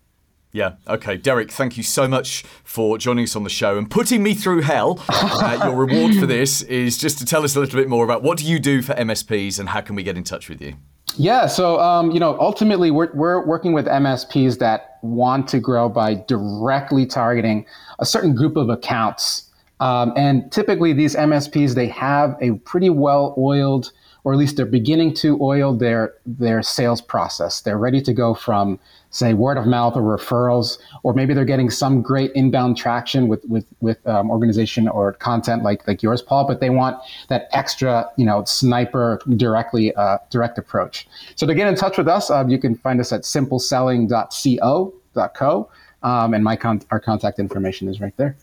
Yeah. 0.53 0.73
Okay, 0.87 1.17
Derek. 1.17 1.51
Thank 1.51 1.77
you 1.77 1.83
so 1.83 2.07
much 2.07 2.43
for 2.63 2.97
joining 2.97 3.23
us 3.23 3.35
on 3.35 3.43
the 3.43 3.49
show 3.49 3.77
and 3.77 3.89
putting 3.89 4.21
me 4.21 4.33
through 4.33 4.61
hell. 4.61 5.03
Uh, 5.41 5.59
your 5.63 5.75
reward 5.75 6.15
for 6.15 6.25
this 6.25 6.61
is 6.63 6.97
just 6.97 7.17
to 7.17 7.25
tell 7.25 7.43
us 7.43 7.55
a 7.55 7.59
little 7.59 7.79
bit 7.79 7.89
more 7.89 8.03
about 8.03 8.21
what 8.21 8.37
do 8.37 8.45
you 8.45 8.59
do 8.59 8.81
for 8.81 8.93
MSPs 8.93 9.59
and 9.59 9.69
how 9.69 9.81
can 9.81 9.95
we 9.95 10.03
get 10.03 10.17
in 10.17 10.23
touch 10.23 10.49
with 10.49 10.61
you. 10.61 10.75
Yeah, 11.17 11.47
so 11.47 11.79
um, 11.79 12.11
you 12.11 12.19
know, 12.19 12.37
ultimately, 12.39 12.91
we're 12.91 13.11
we're 13.13 13.45
working 13.45 13.73
with 13.73 13.85
MSPs 13.85 14.59
that 14.59 14.99
want 15.01 15.47
to 15.49 15.59
grow 15.59 15.89
by 15.89 16.15
directly 16.27 17.05
targeting 17.05 17.65
a 17.99 18.05
certain 18.05 18.33
group 18.33 18.55
of 18.55 18.69
accounts, 18.69 19.49
um, 19.79 20.13
and 20.15 20.51
typically 20.51 20.93
these 20.93 21.15
MSPs 21.15 21.75
they 21.75 21.87
have 21.87 22.35
a 22.39 22.51
pretty 22.59 22.89
well 22.89 23.35
oiled, 23.37 23.91
or 24.23 24.33
at 24.33 24.39
least 24.39 24.55
they're 24.55 24.65
beginning 24.65 25.13
to 25.15 25.37
oil 25.41 25.73
their 25.73 26.13
their 26.25 26.61
sales 26.61 27.01
process. 27.01 27.61
They're 27.61 27.77
ready 27.77 28.01
to 28.01 28.13
go 28.13 28.33
from 28.33 28.79
say 29.11 29.33
word 29.33 29.57
of 29.57 29.67
mouth 29.67 29.95
or 29.95 30.01
referrals, 30.01 30.79
or 31.03 31.13
maybe 31.13 31.33
they're 31.33 31.45
getting 31.45 31.69
some 31.69 32.01
great 32.01 32.31
inbound 32.33 32.77
traction 32.77 33.27
with 33.27 33.45
with 33.45 33.67
with 33.81 34.05
um, 34.07 34.31
organization 34.31 34.87
or 34.87 35.13
content 35.13 35.63
like 35.63 35.87
like 35.87 36.01
yours, 36.01 36.21
Paul. 36.21 36.47
But 36.47 36.59
they 36.59 36.71
want 36.71 36.97
that 37.27 37.47
extra, 37.51 38.09
you 38.17 38.25
know, 38.25 38.43
sniper 38.45 39.21
directly 39.35 39.93
uh, 39.95 40.17
direct 40.29 40.57
approach. 40.57 41.07
So 41.35 41.45
to 41.45 41.53
get 41.53 41.67
in 41.67 41.75
touch 41.75 41.97
with 41.97 42.07
us, 42.07 42.31
um, 42.31 42.49
you 42.49 42.57
can 42.57 42.75
find 42.75 42.99
us 42.99 43.11
at 43.11 43.21
simpleselling.co.co, 43.21 45.69
um, 46.03 46.33
and 46.33 46.43
my 46.43 46.55
con- 46.55 46.81
our 46.89 46.99
contact 46.99 47.37
information 47.39 47.87
is 47.87 48.01
right 48.01 48.17
there. 48.17 48.35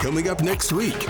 Coming 0.00 0.28
up 0.28 0.42
next 0.42 0.72
week. 0.72 1.06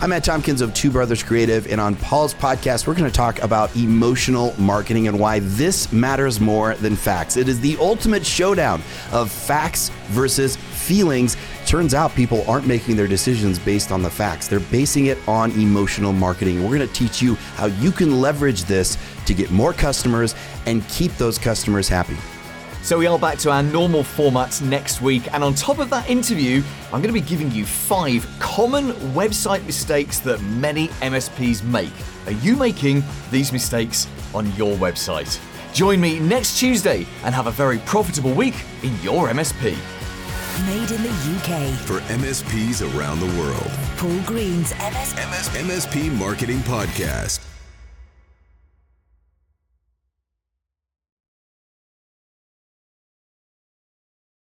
I'm 0.00 0.10
Matt 0.10 0.22
Tompkins 0.22 0.60
of 0.60 0.72
Two 0.74 0.92
Brothers 0.92 1.24
Creative, 1.24 1.66
and 1.66 1.80
on 1.80 1.96
Paul's 1.96 2.32
podcast, 2.32 2.86
we're 2.86 2.94
going 2.94 3.10
to 3.10 3.16
talk 3.16 3.42
about 3.42 3.74
emotional 3.74 4.54
marketing 4.56 5.08
and 5.08 5.18
why 5.18 5.40
this 5.40 5.90
matters 5.90 6.38
more 6.38 6.76
than 6.76 6.94
facts. 6.94 7.36
It 7.36 7.48
is 7.48 7.58
the 7.58 7.76
ultimate 7.80 8.24
showdown 8.24 8.80
of 9.10 9.28
facts 9.28 9.88
versus 10.10 10.54
feelings. 10.54 11.36
turns 11.66 11.94
out 11.94 12.14
people 12.14 12.48
aren't 12.48 12.64
making 12.64 12.94
their 12.94 13.08
decisions 13.08 13.58
based 13.58 13.90
on 13.90 14.00
the 14.04 14.08
facts. 14.08 14.46
They're 14.46 14.60
basing 14.60 15.06
it 15.06 15.18
on 15.26 15.50
emotional 15.50 16.12
marketing. 16.12 16.62
We're 16.62 16.76
going 16.76 16.88
to 16.88 16.94
teach 16.94 17.20
you 17.20 17.34
how 17.56 17.66
you 17.66 17.90
can 17.90 18.20
leverage 18.20 18.64
this 18.64 18.96
to 19.26 19.34
get 19.34 19.50
more 19.50 19.72
customers 19.72 20.36
and 20.66 20.86
keep 20.86 21.10
those 21.16 21.38
customers 21.38 21.88
happy. 21.88 22.16
So 22.82 22.98
we 22.98 23.06
are 23.06 23.18
back 23.18 23.38
to 23.40 23.50
our 23.50 23.62
normal 23.62 24.02
formats 24.02 24.62
next 24.62 25.02
week, 25.02 25.32
and 25.34 25.44
on 25.44 25.52
top 25.54 25.78
of 25.78 25.90
that 25.90 26.08
interview, 26.08 26.62
I'm 26.86 27.02
going 27.02 27.12
to 27.12 27.20
be 27.20 27.20
giving 27.20 27.50
you 27.50 27.66
five 27.66 28.26
common 28.38 28.92
website 29.12 29.64
mistakes 29.66 30.20
that 30.20 30.40
many 30.42 30.88
MSPs 31.02 31.62
make. 31.64 31.92
Are 32.26 32.32
you 32.32 32.56
making 32.56 33.02
these 33.30 33.52
mistakes 33.52 34.06
on 34.32 34.50
your 34.54 34.74
website? 34.78 35.38
Join 35.74 36.00
me 36.00 36.18
next 36.18 36.58
Tuesday 36.58 37.06
and 37.24 37.34
have 37.34 37.46
a 37.46 37.50
very 37.50 37.78
profitable 37.80 38.32
week 38.32 38.54
in 38.82 38.98
your 39.02 39.28
MSP. 39.28 39.76
Made 40.66 40.90
in 40.90 41.02
the 41.02 41.10
UK. 41.36 41.74
For 41.80 42.00
MSPs 42.14 42.80
around 42.96 43.20
the 43.20 43.26
world. 43.38 43.70
Paul 43.98 44.18
Green's 44.24 44.72
MS- 44.72 45.14
MSP 45.50 46.10
Marketing 46.18 46.58
Podcast. 46.60 47.47